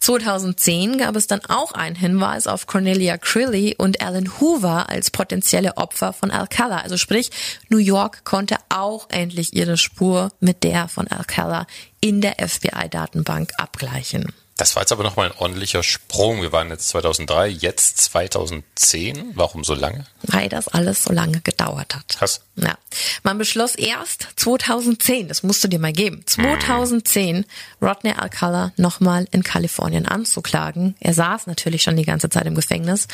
[0.00, 5.76] 2010 gab es dann auch einen Hinweis auf Cornelia Crilly und Alan Hoover als potenzielle
[5.76, 6.78] Opfer von Alcala.
[6.78, 7.30] Also sprich,
[7.68, 11.66] New York konnte auch endlich ihre Spur mit der von Alcala
[12.00, 14.32] in der FBI-Datenbank abgleichen.
[14.56, 16.42] Das war jetzt aber nochmal ein ordentlicher Sprung.
[16.42, 19.32] Wir waren jetzt 2003, jetzt 2010.
[19.34, 20.04] Warum so lange?
[20.22, 22.08] Weil das alles so lange gedauert hat.
[22.08, 22.42] Krass.
[22.56, 22.76] Ja.
[23.22, 27.46] Man beschloss erst 2010, das musst du dir mal geben, 2010
[27.80, 30.96] Rodney Alcala nochmal in Kalifornien anzuklagen.
[31.00, 33.08] Er saß natürlich schon die ganze Zeit im Gefängnis.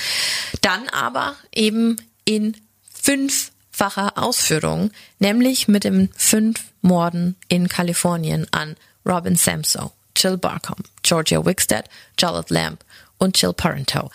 [0.60, 2.56] Dann aber eben in
[2.92, 8.76] fünffacher Ausführung, nämlich mit den fünf Morden in Kalifornien an
[9.06, 11.84] Robin Samso, Jill Barcom, Georgia Wickstead,
[12.18, 12.84] Charlotte Lamb
[13.18, 14.10] und Jill Parento.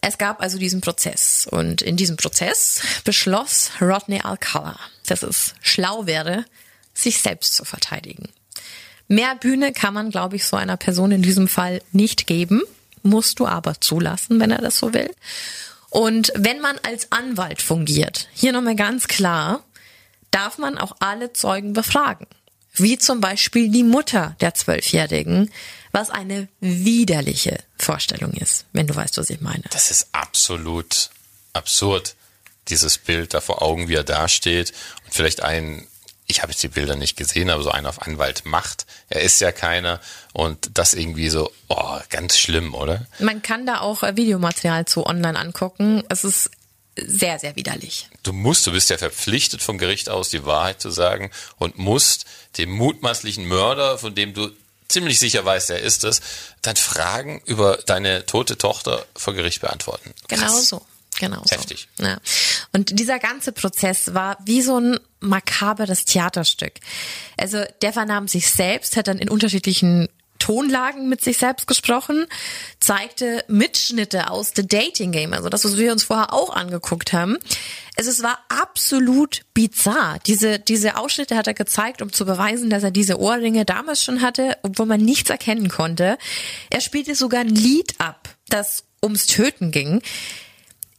[0.00, 6.06] Es gab also diesen Prozess und in diesem Prozess beschloss Rodney Alcala, dass es schlau
[6.06, 6.44] wäre,
[6.94, 8.28] sich selbst zu verteidigen.
[9.08, 12.62] Mehr Bühne kann man, glaube ich, so einer Person in diesem Fall nicht geben,
[13.02, 15.10] musst du aber zulassen, wenn er das so will.
[15.90, 19.64] Und wenn man als Anwalt fungiert, hier nochmal ganz klar,
[20.30, 22.26] darf man auch alle Zeugen befragen.
[22.74, 25.50] Wie zum Beispiel die Mutter der Zwölfjährigen,
[25.92, 29.64] was eine widerliche Vorstellung ist, wenn du weißt, was ich meine.
[29.70, 31.10] Das ist absolut
[31.52, 32.14] absurd,
[32.68, 34.72] dieses Bild da vor Augen, wie er dasteht
[35.04, 35.86] und vielleicht ein
[36.30, 38.84] ich habe jetzt die Bilder nicht gesehen, aber so einer auf Anwalt macht.
[39.08, 39.98] Er ist ja keiner
[40.34, 43.06] und das irgendwie so, oh, ganz schlimm, oder?
[43.18, 46.04] Man kann da auch äh, Videomaterial zu online angucken.
[46.10, 46.50] Es ist
[47.06, 48.08] sehr, sehr widerlich.
[48.22, 52.24] Du musst, du bist ja verpflichtet vom Gericht aus, die Wahrheit zu sagen und musst
[52.56, 54.50] dem mutmaßlichen Mörder, von dem du
[54.88, 56.20] ziemlich sicher weißt, er ist es,
[56.62, 60.14] dann Fragen über deine tote Tochter vor Gericht beantworten.
[60.28, 60.40] Krass.
[60.40, 60.86] Genau so.
[61.18, 61.56] Genau so.
[61.56, 61.88] Heftig.
[61.98, 62.18] Ja.
[62.72, 66.74] Und dieser ganze Prozess war wie so ein makaberes Theaterstück.
[67.36, 70.08] Also der vernahm sich selbst, hat dann in unterschiedlichen
[70.48, 72.24] Tonlagen mit sich selbst gesprochen,
[72.80, 77.36] zeigte Mitschnitte aus The Dating Game, also das, was wir uns vorher auch angeguckt haben.
[77.96, 80.20] Es war absolut bizarr.
[80.26, 84.22] Diese, diese Ausschnitte hat er gezeigt, um zu beweisen, dass er diese Ohrringe damals schon
[84.22, 86.16] hatte, obwohl man nichts erkennen konnte.
[86.70, 90.00] Er spielte sogar ein Lied ab, das ums Töten ging.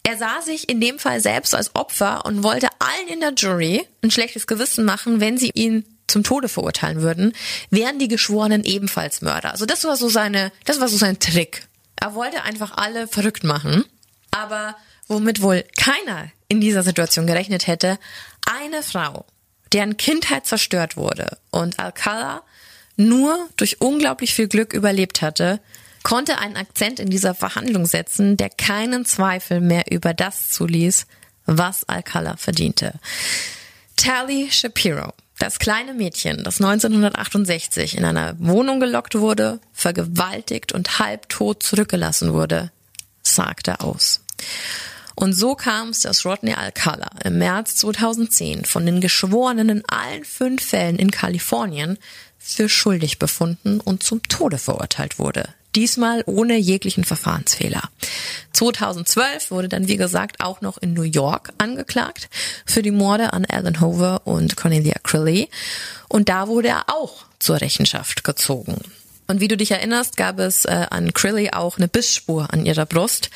[0.03, 3.87] Er sah sich in dem Fall selbst als Opfer und wollte allen in der Jury
[4.03, 7.33] ein schlechtes Gewissen machen, wenn sie ihn zum Tode verurteilen würden,
[7.69, 9.51] wären die Geschworenen ebenfalls Mörder.
[9.51, 11.67] Also das war so seine, das war so sein Trick.
[11.95, 13.85] Er wollte einfach alle verrückt machen.
[14.31, 14.75] Aber
[15.07, 17.97] womit wohl keiner in dieser Situation gerechnet hätte,
[18.45, 19.25] eine Frau,
[19.73, 22.43] deren Kindheit zerstört wurde und Alcala
[22.95, 25.59] nur durch unglaublich viel Glück überlebt hatte,
[26.03, 31.05] konnte einen Akzent in dieser Verhandlung setzen, der keinen Zweifel mehr über das zuließ,
[31.45, 32.93] was Alcala verdiente.
[33.95, 41.63] Tally Shapiro, das kleine Mädchen, das 1968 in einer Wohnung gelockt wurde, vergewaltigt und halbtot
[41.63, 42.71] zurückgelassen wurde,
[43.23, 44.21] sagte aus.
[45.15, 50.23] Und so kam es, dass Rodney Alcala im März 2010 von den Geschworenen in allen
[50.23, 51.97] fünf Fällen in Kalifornien
[52.37, 57.83] für schuldig befunden und zum Tode verurteilt wurde diesmal ohne jeglichen Verfahrensfehler.
[58.53, 62.29] 2012 wurde dann, wie gesagt, auch noch in New York angeklagt
[62.65, 65.49] für die Morde an Alan Hover und Cornelia Crilley.
[66.07, 68.81] Und da wurde er auch zur Rechenschaft gezogen.
[69.29, 72.87] Und wie du dich erinnerst, gab es äh, an Crilly auch eine Bissspur an ihrer
[72.87, 73.29] Brust.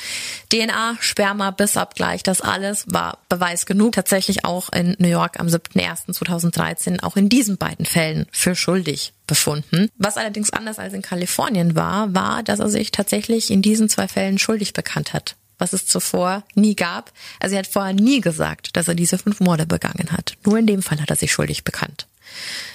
[0.48, 3.92] DNA, Sperma, Bissabgleich, das alles war Beweis genug.
[3.92, 9.88] Tatsächlich auch in New York am 7.1.2013 auch in diesen beiden Fällen für schuldig befunden.
[9.96, 14.08] Was allerdings anders als in Kalifornien war, war, dass er sich tatsächlich in diesen zwei
[14.08, 17.12] Fällen schuldig bekannt hat was es zuvor nie gab.
[17.38, 20.36] Also er hat vorher nie gesagt, dass er diese fünf Morde begangen hat.
[20.44, 22.08] Nur in dem Fall hat er sich schuldig bekannt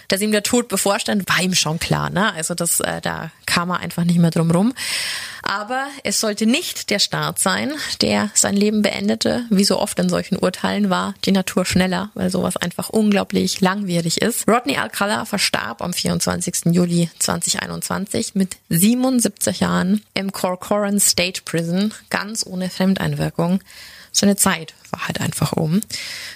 [0.09, 2.09] dass ihm der Tod bevorstand, war ihm schon klar.
[2.09, 2.33] Ne?
[2.33, 4.73] Also das, äh, da kam er einfach nicht mehr drum rum.
[5.41, 9.45] Aber es sollte nicht der Staat sein, der sein Leben beendete.
[9.49, 14.21] Wie so oft in solchen Urteilen war die Natur schneller, weil sowas einfach unglaublich langwierig
[14.21, 14.47] ist.
[14.47, 16.73] Rodney Alcala verstarb am 24.
[16.73, 23.61] Juli 2021 mit 77 Jahren im Corcoran State Prison, ganz ohne Fremdeinwirkung.
[24.11, 25.81] Seine Zeit war halt einfach um.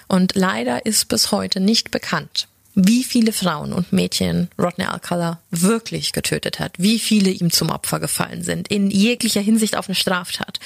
[0.07, 6.11] Und leider ist bis heute nicht bekannt, wie viele Frauen und Mädchen Rodney Alcala wirklich
[6.11, 10.59] getötet hat, wie viele ihm zum Opfer gefallen sind, in jeglicher Hinsicht auf eine Straftat.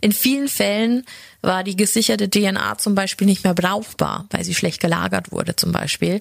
[0.00, 1.04] In vielen Fällen
[1.42, 5.72] war die gesicherte DNA zum Beispiel nicht mehr brauchbar, weil sie schlecht gelagert wurde zum
[5.72, 6.20] Beispiel.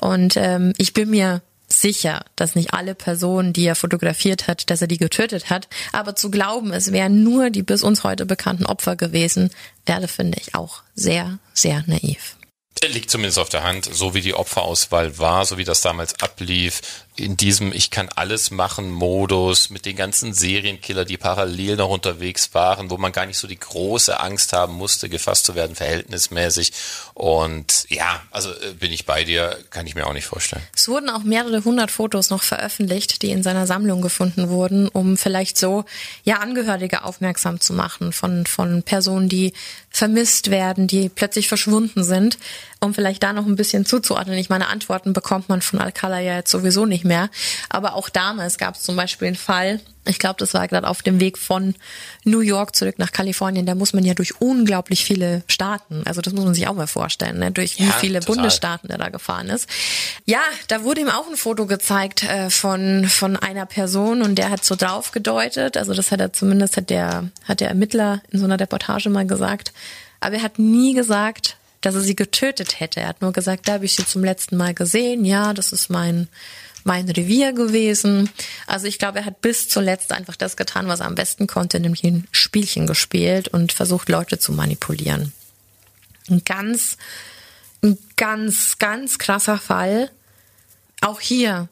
[0.00, 4.82] Und ähm, ich bin mir sicher, dass nicht alle Personen, die er fotografiert hat, dass
[4.82, 5.68] er die getötet hat.
[5.92, 9.50] Aber zu glauben, es wären nur die bis uns heute bekannten Opfer gewesen,
[9.86, 12.36] wäre, finde ich, auch sehr, sehr naiv.
[12.84, 16.80] Liegt zumindest auf der Hand, so wie die Opferauswahl war, so wie das damals ablief,
[17.14, 22.54] in diesem Ich kann alles machen Modus mit den ganzen Serienkiller, die parallel noch unterwegs
[22.54, 26.72] waren, wo man gar nicht so die große Angst haben musste, gefasst zu werden, verhältnismäßig.
[27.12, 30.62] Und ja, also äh, bin ich bei dir, kann ich mir auch nicht vorstellen.
[30.74, 35.18] Es wurden auch mehrere hundert Fotos noch veröffentlicht, die in seiner Sammlung gefunden wurden, um
[35.18, 35.84] vielleicht so
[36.24, 39.52] ja Angehörige aufmerksam zu machen von von Personen, die
[39.90, 42.38] vermisst werden, die plötzlich verschwunden sind,
[42.80, 44.38] um vielleicht da noch ein bisschen zuzuordnen.
[44.38, 47.28] Ich meine, Antworten bekommt man von Alcala ja jetzt sowieso nicht mehr.
[47.68, 51.02] Aber auch damals gab es zum Beispiel einen Fall, ich glaube, das war gerade auf
[51.02, 51.76] dem Weg von
[52.24, 53.66] New York zurück nach Kalifornien.
[53.66, 56.88] Da muss man ja durch unglaublich viele Staaten, also das muss man sich auch mal
[56.88, 57.52] vorstellen, ne?
[57.52, 58.34] durch wie Ja, viele total.
[58.34, 59.68] Bundesstaaten er da gefahren ist.
[60.26, 64.50] Ja, da wurde ihm auch ein Foto gezeigt äh, von von einer Person und der
[64.50, 65.76] hat so drauf gedeutet.
[65.76, 69.26] Also das hat er zumindest hat der hat der Ermittler in so einer Reportage mal
[69.26, 69.72] gesagt.
[70.18, 73.00] Aber er hat nie gesagt, dass er sie getötet hätte.
[73.00, 75.24] Er hat nur gesagt, da habe ich sie zum letzten Mal gesehen.
[75.24, 76.26] Ja, das ist mein
[76.84, 78.30] mein Revier gewesen.
[78.66, 81.80] Also ich glaube, er hat bis zuletzt einfach das getan, was er am besten konnte,
[81.80, 85.32] nämlich ein Spielchen gespielt und versucht, Leute zu manipulieren.
[86.28, 86.96] Ein ganz,
[87.82, 90.10] ein ganz, ganz krasser Fall.
[91.00, 91.68] Auch hier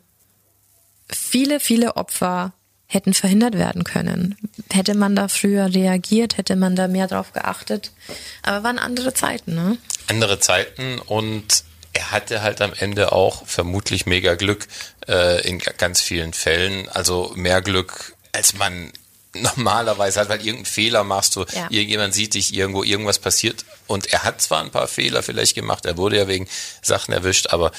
[1.08, 2.52] viele, viele Opfer
[2.86, 4.36] hätten verhindert werden können.
[4.72, 7.92] Hätte man da früher reagiert, hätte man da mehr drauf geachtet.
[8.42, 9.78] Aber waren andere Zeiten, ne?
[10.08, 11.64] Andere Zeiten und
[12.00, 14.66] er hatte halt am Ende auch vermutlich mega Glück
[15.06, 16.88] äh, in ga- ganz vielen Fällen.
[16.88, 18.92] Also mehr Glück, als man
[19.34, 21.66] normalerweise hat, weil irgendeinen Fehler machst du, Ja.
[21.70, 25.84] irgendjemand sieht dich irgendwo, irgendwas passiert und er hat zwar ein paar Fehler vielleicht gemacht,
[25.86, 26.48] er wurde ja wegen
[26.82, 27.70] Sachen erwischt, aber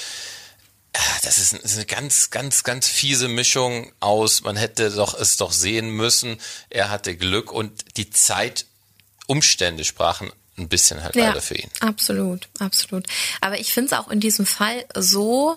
[1.22, 5.36] das ist, das ist eine ganz, ganz, ganz fiese Mischung aus, man hätte doch es
[5.36, 11.56] doch sehen müssen, er hatte Glück und die Zeitumstände sprachen ein bisschen halt leider für
[11.56, 11.70] ihn.
[11.80, 13.06] Absolut, absolut.
[13.40, 15.56] Aber ich finde es auch in diesem Fall so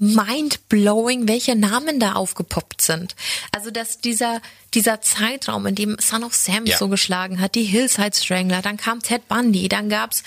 [0.00, 3.16] mind-blowing, welche Namen da aufgepoppt sind.
[3.52, 4.40] Also, dass dieser,
[4.74, 6.78] dieser Zeitraum, in dem Son of Sam Ja.
[6.78, 10.22] so geschlagen hat, die Hillside Strangler, dann kam Ted Bundy, dann gab's,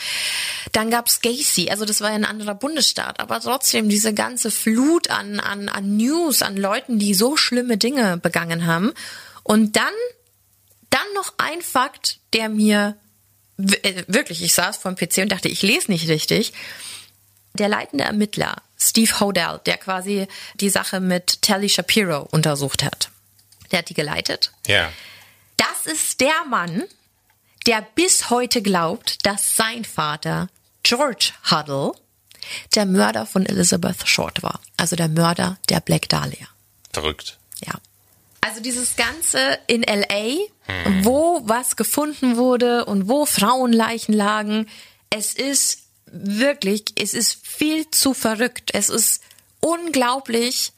[0.74, 5.10] dann gab's Gacy, also das war ja ein anderer Bundesstaat, aber trotzdem diese ganze Flut
[5.10, 8.92] an, an, an News, an Leuten, die so schlimme Dinge begangen haben.
[9.44, 9.94] Und dann
[10.92, 12.98] dann noch ein Fakt, der mir
[14.08, 16.54] wirklich, ich saß vor dem PC und dachte, ich lese nicht richtig.
[17.54, 23.10] Der leitende Ermittler, Steve Hodell, der quasi die Sache mit Tally Shapiro untersucht hat,
[23.72, 24.52] der hat die geleitet.
[24.68, 24.92] Ja.
[25.58, 26.84] Das ist der Mann,
[27.68, 30.48] der bis heute glaubt, dass sein Vater
[30.84, 31.94] George Huddle
[32.76, 34.60] der Mörder von Elizabeth Short war.
[34.78, 36.48] Also der Mörder der Black Dahlia.
[36.92, 37.38] Verrückt.
[37.66, 37.74] Ja.
[38.42, 40.38] Also dieses Ganze in LA,
[41.04, 44.68] wo was gefunden wurde und wo Frauenleichen lagen,
[45.10, 48.72] es ist wirklich, es ist viel zu verrückt.
[48.74, 49.22] Es ist
[49.60, 50.74] unglaublich,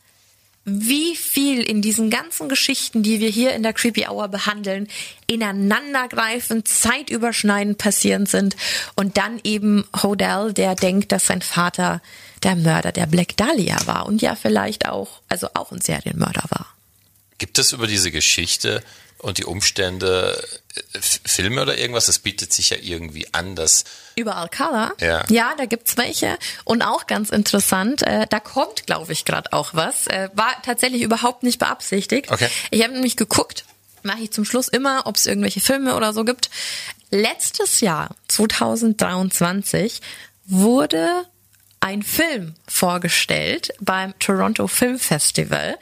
[0.66, 4.88] wie viel in diesen ganzen Geschichten, die wir hier in der Creepy Hour behandeln,
[5.28, 8.56] ineinandergreifend, zeitüberschneidend passierend sind.
[8.96, 12.02] Und dann eben Hodell, der denkt, dass sein Vater
[12.44, 16.73] der Mörder der Black Dahlia war und ja vielleicht auch, also auch ein Serienmörder war.
[17.44, 18.82] Gibt es über diese Geschichte
[19.18, 20.42] und die Umstände
[20.76, 22.06] äh, Filme oder irgendwas?
[22.06, 23.84] Das bietet sich ja irgendwie an, dass
[24.16, 24.94] Über Alcala?
[25.02, 25.26] Ja.
[25.28, 26.38] Ja, da gibt's welche.
[26.64, 30.08] Und auch ganz interessant, äh, da kommt, glaube ich, gerade auch was.
[30.08, 32.32] Äh, war tatsächlich überhaupt nicht beabsichtigt.
[32.32, 32.48] Okay.
[32.72, 33.66] Ich habe nämlich geguckt,
[34.04, 36.50] mache ich zum Schluss immer, ob es irgendwelche Filme oder so gibt.
[37.12, 40.00] Letztes Jahr, 2023,
[40.46, 41.26] wurde
[41.84, 45.78] ein Film vorgestellt beim Toronto Film Festival.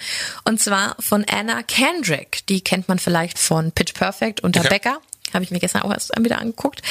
[0.46, 2.46] Und zwar von Anna Kendrick.
[2.48, 4.70] Die kennt man vielleicht von Pitch Perfect und der Okay.
[4.74, 5.00] Becker.
[5.32, 6.82] Habe ich mir gestern auch erst wieder angeguckt.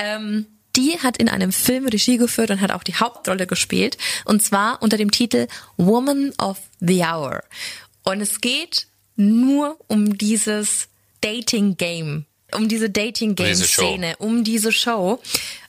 [0.00, 0.46] Ähm,
[0.76, 3.98] die hat in einem Film Regie geführt und hat auch die Hauptrolle gespielt.
[4.24, 5.46] Und zwar unter dem Titel
[5.76, 7.44] Woman of the Hour.
[8.02, 8.86] Und es geht
[9.16, 10.88] nur um dieses
[11.20, 12.24] Dating Game.
[12.52, 13.54] Um diese Dating Game.
[13.54, 15.20] Szene, um diese Show.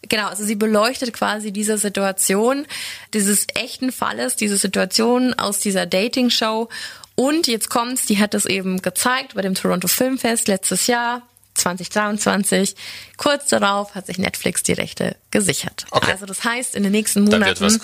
[0.09, 2.65] Genau, also sie beleuchtet quasi diese Situation,
[3.13, 6.69] dieses echten Falles, diese Situation aus dieser Dating Show.
[7.15, 11.21] Und jetzt kommt's, die hat es eben gezeigt bei dem Toronto Filmfest letztes Jahr.
[11.55, 12.75] 2023.
[13.17, 15.85] Kurz darauf hat sich Netflix die Rechte gesichert.
[15.91, 16.11] Okay.
[16.11, 17.81] Also das heißt, in den nächsten Monaten wird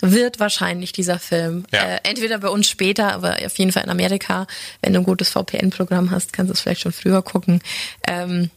[0.00, 1.82] wird wahrscheinlich dieser Film Ja.
[1.82, 4.46] äh, entweder bei uns später, aber auf jeden Fall in Amerika,
[4.80, 7.60] wenn du ein gutes VPN-Programm hast, kannst du es vielleicht schon früher gucken.
[8.06, 8.50] Ähm,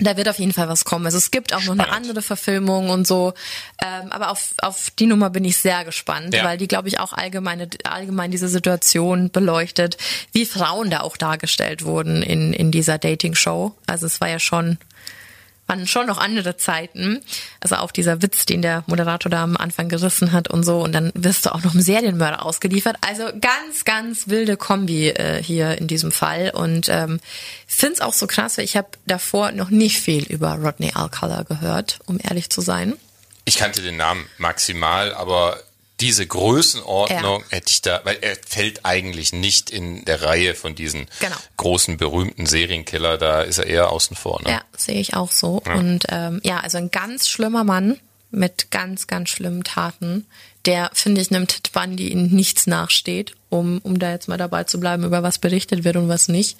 [0.00, 1.04] da wird auf jeden Fall was kommen.
[1.06, 1.96] Also es gibt auch noch eine Spannend.
[2.08, 3.34] andere Verfilmung und so.
[3.82, 6.44] Ähm, aber auf, auf die Nummer bin ich sehr gespannt, Ja.
[6.44, 9.96] weil die, glaube ich, auch allgemeine, allgemein diese Situation beleuchtet,
[10.32, 13.74] wie Frauen da auch dargestellt wurden in, in dieser Dating-Show.
[13.86, 14.78] Also es war ja schon,
[15.70, 17.20] waren schon noch andere Zeiten.
[17.60, 20.80] Also auch dieser Witz, den der Moderator da am Anfang gerissen hat und so.
[20.80, 22.96] Und dann wirst du auch noch einem Serienmörder ausgeliefert.
[23.00, 26.50] Also ganz, ganz wilde Kombi äh, hier in diesem Fall.
[26.52, 27.20] Und ähm,
[27.66, 31.44] finde es auch so krass, weil ich habe davor noch nicht viel über Rodney Alcala
[31.44, 32.94] gehört, um ehrlich zu sein.
[33.44, 35.60] Ich kannte den Namen maximal, aber
[36.00, 37.46] diese Größenordnung ja.
[37.50, 41.36] hätte ich da, weil er fällt eigentlich nicht in der Reihe von diesen genau.
[41.56, 44.40] großen berühmten Serienkiller, da ist er eher außen vor.
[44.42, 44.50] Ne?
[44.50, 45.62] Ja, sehe ich auch so.
[45.66, 45.74] Ja.
[45.74, 47.98] Und ähm, ja, also ein ganz schlimmer Mann
[48.30, 50.26] mit ganz, ganz schlimmen Taten,
[50.64, 54.64] der, finde ich, einem Ted Bundy in nichts nachsteht, um, um da jetzt mal dabei
[54.64, 56.56] zu bleiben, über was berichtet wird und was nicht.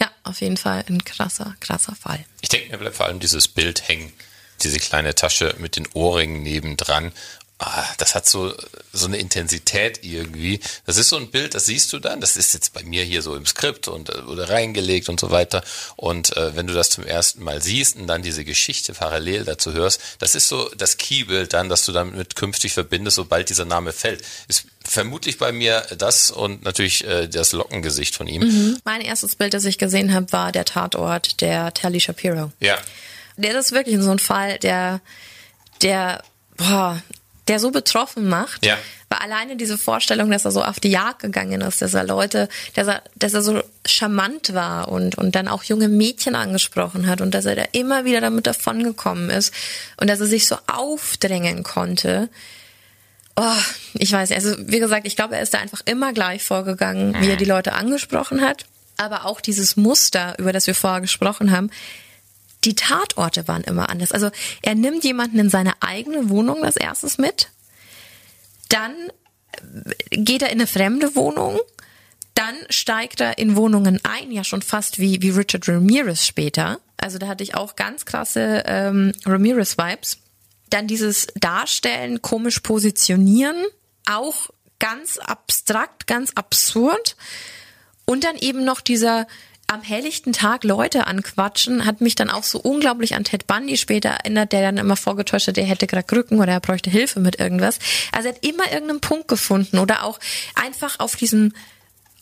[0.00, 2.24] Ja, auf jeden Fall ein krasser, krasser Fall.
[2.40, 4.12] Ich denke, mir bleibt vor allem dieses Bild hängen
[4.62, 7.12] diese kleine Tasche mit den Ohrringen nebendran
[7.58, 8.52] ah, das hat so,
[8.92, 10.60] so eine Intensität irgendwie.
[10.86, 12.20] Das ist so ein Bild, das siehst du dann.
[12.20, 15.30] Das ist jetzt bei mir hier so im Skript und äh, wurde reingelegt und so
[15.30, 15.62] weiter.
[15.96, 19.72] Und äh, wenn du das zum ersten Mal siehst und dann diese Geschichte parallel dazu
[19.72, 23.92] hörst, das ist so das Keybild dann, das du damit künftig verbindest, sobald dieser Name
[23.92, 24.24] fällt.
[24.48, 28.42] Ist vermutlich bei mir das und natürlich äh, das Lockengesicht von ihm.
[28.42, 28.78] Mhm.
[28.84, 32.52] Mein erstes Bild, das ich gesehen habe, war der Tatort der Telly Shapiro.
[32.60, 32.78] Ja.
[33.36, 35.00] Der ist wirklich so ein Fall, der,
[35.82, 36.22] der,
[36.56, 37.02] boah,
[37.48, 38.64] der so betroffen macht.
[38.64, 38.78] Ja.
[39.08, 42.48] Weil alleine diese Vorstellung, dass er so auf die Jagd gegangen ist, dass er Leute,
[42.74, 47.20] dass er, dass er so charmant war und, und dann auch junge Mädchen angesprochen hat
[47.20, 49.52] und dass er da immer wieder damit davongekommen ist
[49.98, 52.28] und dass er sich so aufdrängen konnte.
[53.36, 53.62] Oh,
[53.94, 57.28] ich weiß, also wie gesagt, ich glaube, er ist da einfach immer gleich vorgegangen, wie
[57.28, 58.64] er die Leute angesprochen hat.
[58.96, 61.70] Aber auch dieses Muster, über das wir vorher gesprochen haben,
[62.64, 64.12] die Tatorte waren immer anders.
[64.12, 64.30] Also
[64.62, 67.50] er nimmt jemanden in seine eigene Wohnung das erstes mit,
[68.68, 68.94] dann
[70.10, 71.58] geht er in eine fremde Wohnung,
[72.34, 76.80] dann steigt er in Wohnungen ein, ja schon fast wie, wie Richard Ramirez später.
[76.96, 80.18] Also da hatte ich auch ganz krasse ähm, Ramirez-Vibes.
[80.70, 83.64] Dann dieses Darstellen, komisch positionieren,
[84.06, 84.48] auch
[84.80, 87.16] ganz abstrakt, ganz absurd.
[88.06, 89.26] Und dann eben noch dieser
[89.74, 94.10] am helllichten Tag Leute anquatschen, hat mich dann auch so unglaublich an Ted Bundy später
[94.10, 97.40] erinnert, der dann immer vorgetäuscht hat, er hätte gerade Krücken oder er bräuchte Hilfe mit
[97.40, 97.78] irgendwas.
[98.12, 100.20] Also er hat immer irgendeinen Punkt gefunden oder auch
[100.54, 101.52] einfach auf diesem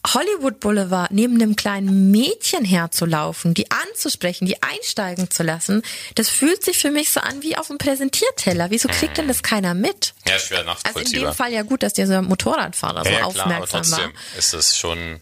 [0.04, 5.82] Hollywood Boulevard neben einem kleinen Mädchen herzulaufen, die anzusprechen, die einsteigen zu lassen,
[6.16, 8.70] das fühlt sich für mich so an wie auf dem Präsentierteller.
[8.70, 10.14] Wieso kriegt denn das keiner mit?
[10.26, 11.02] Ja, schwer nachzuvollziehbar.
[11.04, 13.66] Also in dem Fall ja gut, dass dieser Motorradfahrer ja, so ja, aufmerksam klar, aber
[13.68, 14.38] trotzdem war.
[14.38, 15.20] ist es schon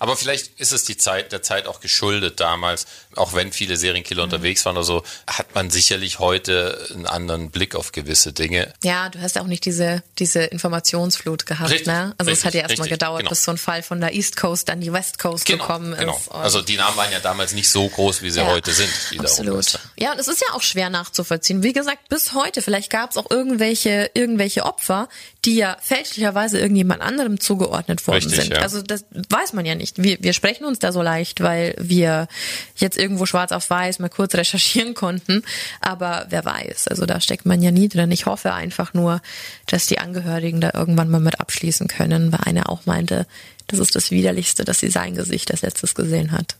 [0.00, 2.86] aber vielleicht ist es die Zeit, der Zeit auch geschuldet damals,
[3.16, 4.32] auch wenn viele Serienkiller mhm.
[4.32, 8.72] unterwegs waren oder so, hat man sicherlich heute einen anderen Blick auf gewisse Dinge.
[8.84, 12.14] Ja, du hast ja auch nicht diese, diese Informationsflut gehabt, richtig, ne?
[12.18, 13.30] Also es hat ja erstmal gedauert, genau.
[13.30, 16.16] bis so ein Fall von der East Coast dann die West Coast genau, gekommen genau.
[16.16, 16.30] ist.
[16.30, 18.90] Also die Namen waren ja damals nicht so groß, wie sie Ja, heute sind.
[19.10, 19.78] die da Absolut.
[19.98, 21.62] Ja, und es ist ja auch schwer nachzuvollziehen.
[21.62, 25.08] Wie gesagt, bis heute, vielleicht gab es auch irgendwelche, irgendwelche Opfer,
[25.44, 28.52] die ja fälschlicherweise irgendjemand anderem zugeordnet worden Richtig, sind.
[28.54, 28.60] ja.
[28.60, 30.02] Also das weiß man ja nicht.
[30.02, 32.28] Wir, wir sprechen uns da so leicht, weil wir
[32.76, 35.42] jetzt irgendwo schwarz auf weiß mal kurz recherchieren konnten.
[35.80, 38.10] Aber wer weiß, also da steckt man ja nie drin.
[38.12, 39.20] Ich hoffe einfach nur,
[39.66, 43.26] dass die Angehörigen da irgendwann mal mit abschließen können, weil einer auch meinte,
[43.66, 46.56] das ist das Widerlichste, dass sie sein Gesicht als letztes gesehen hat.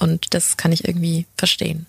[0.00, 1.86] Und das kann ich irgendwie verstehen.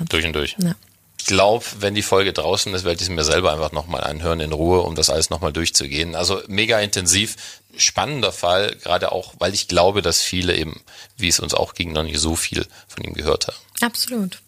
[0.00, 0.56] Ja, durch und durch.
[0.60, 0.74] Ja.
[1.18, 4.40] Ich glaube, wenn die Folge draußen ist, werde ich sie mir selber einfach nochmal anhören
[4.40, 6.14] in Ruhe, um das alles nochmal durchzugehen.
[6.14, 7.36] Also mega intensiv,
[7.76, 10.80] spannender Fall, gerade auch, weil ich glaube, dass viele eben,
[11.16, 13.56] wie es uns auch ging, noch nicht so viel von ihm gehört haben.
[13.80, 14.40] Absolut.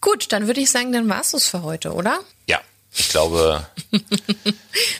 [0.00, 2.20] Gut, dann würde ich sagen, dann war's es für heute, oder?
[2.94, 3.66] Ja, ich glaube,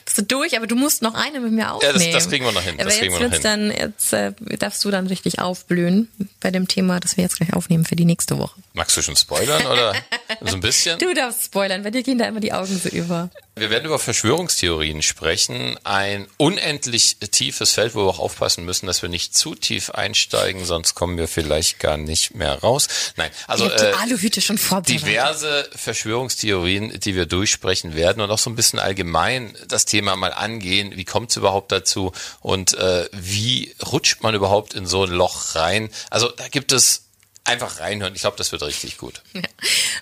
[0.05, 1.93] Bist du durch, aber du musst noch eine mit mir Ja, aufnehmen.
[2.11, 4.33] das- das kriegen wir noch hin, Aber das jetzt wir noch wird's dann, jetzt äh,
[4.59, 8.05] darfst du dann richtig aufblühen bei dem Thema, das wir jetzt gleich aufnehmen für die
[8.05, 8.59] nächste Woche.
[8.73, 9.93] magst du schon spoilern oder
[10.41, 10.99] so ein bisschen?
[11.05, 13.29] Du darfst spoilern, bei dir gehen da immer die Augen so über.
[13.57, 15.79] Wir werden über Verschwörungstheorien sprechen.
[15.85, 20.65] Ein unendlich tiefes Feld, wo wir auch aufpassen müssen, dass wir nicht zu tief einsteigen,
[20.65, 22.89] sonst kommen wir vielleicht gar nicht mehr raus.
[23.15, 25.07] Nein, also äh, Aluhüte schon vorbereitet.
[25.07, 30.33] diverse Verschwörungstheorien, die wir durchsprechen werden und auch so ein bisschen allgemein das Thema mal
[30.33, 30.97] angehen.
[30.97, 35.55] Wie kommt es überhaupt dazu und äh, wie rutscht man überhaupt in so ein Loch
[35.55, 35.89] rein?
[36.09, 37.03] Also da gibt es
[37.45, 38.13] einfach reinhören.
[38.15, 39.21] Ich glaube, das wird richtig gut.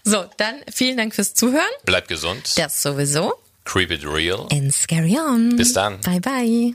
[0.04, 1.64] So, dann vielen Dank fürs Zuhören.
[1.86, 2.54] Bleibt gesund.
[2.56, 3.40] Das sowieso.
[3.66, 4.48] Creep It Real.
[4.52, 5.56] And Scary On.
[5.56, 6.00] Bis dann.
[6.02, 6.74] Bye, bye.